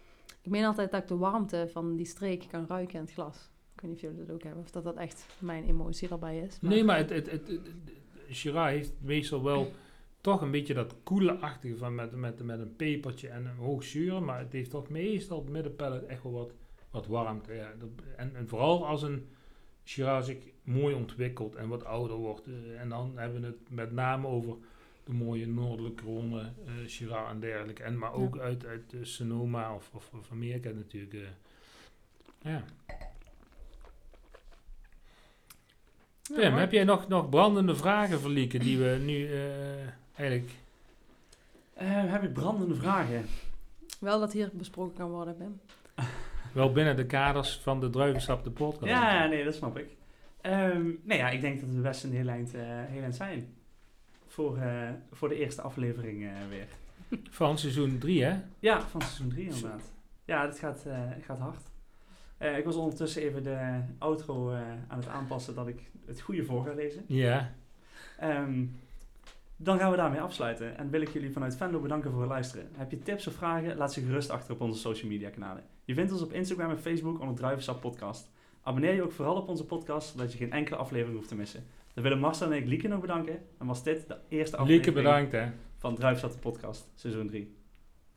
[0.41, 3.49] Ik meen altijd dat ik de warmte van die streek kan ruiken in het glas.
[3.75, 6.39] Ik weet niet of jullie dat ook hebben, of dat dat echt mijn emotie erbij
[6.39, 6.61] is.
[6.61, 7.49] Nee, maar het, het, het,
[8.53, 9.71] heeft meestal wel
[10.21, 14.23] toch een beetje dat koele-achtige van met, met, met een pepertje en een hoog zuur.
[14.23, 16.53] Maar het heeft toch meestal op het middenpellet echt wel wat,
[16.89, 17.53] wat warmte.
[17.53, 17.73] Ja.
[18.15, 19.27] En, en vooral als een
[19.83, 20.37] Shiraz zich
[20.71, 22.47] mooi ontwikkelt en wat ouder wordt.
[22.47, 24.53] eh, en dan hebben we het met name over
[25.03, 27.83] de mooie noordelijke ronde eh Shiraz en dergelijke.
[27.83, 31.13] En, maar ook uit, uit eh, Sonoma of, of, of Amerika natuurlijk.
[31.13, 31.19] eh.
[32.51, 32.63] ja.
[36.35, 40.51] Ja, Tim, heb jij nog, nog brandende vragen verlieken die we nu eh, eigenlijk...
[41.73, 43.25] Eh, heb ik brandende vragen?
[43.99, 45.59] Wel dat hier besproken kan worden, Pim.
[46.53, 48.91] Wel binnen de kaders van de Druivensap de podcast.
[48.91, 49.87] Ja, ja, nee, dat snap ik.
[50.41, 53.53] Ehm nee, ja, ik denk dat we best een heel eind, eh, heel eind zijn.
[54.27, 56.67] Voor, eh, voor de eerste aflevering eh, weer.
[57.29, 58.39] Van seizoen 3, hè?
[58.59, 59.91] Ja, van seizoen 3 inderdaad.
[60.25, 60.85] Ja, dit gaat,
[61.21, 61.69] gaat hard.
[62.57, 64.51] Ik was ondertussen even de outro
[64.87, 67.03] aan het aanpassen dat ik het goede voor ga lezen.
[67.07, 67.53] Ja.
[68.17, 68.65] Ehm,
[69.55, 70.77] dan gaan we daarmee afsluiten.
[70.77, 72.69] En wil ik jullie vanuit Venlo bedanken voor het luisteren.
[72.71, 73.77] Heb je tips of vragen?
[73.77, 75.63] Laat ze gerust achter op onze social media kanalen.
[75.85, 78.30] Je vindt ons op Instagram en Facebook onder Druivensap Podcast.
[78.61, 81.65] Abonneer je ook vooral op onze podcast, zodat je geen enkele aflevering hoeft te missen.
[81.93, 83.41] Dan willen Marcel en ik Lieke nog bedanken.
[83.59, 85.51] En was dit de eerste aflevering Lieke, bedankt, hè.
[85.77, 87.55] van Druivensap de Podcast, seizoen 3.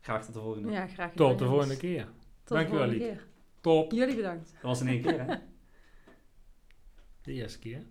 [0.01, 0.70] Graag tot de volgende.
[0.70, 2.05] Ja, graag Tot de volgende keer.
[2.05, 2.12] Tot
[2.45, 3.05] de Dankjewel, Lieke.
[3.05, 3.26] keer.
[3.61, 3.92] Top.
[3.92, 4.53] Jullie bedankt.
[4.53, 5.34] Dat was in één keer, hè?
[7.22, 7.84] De eerste keer.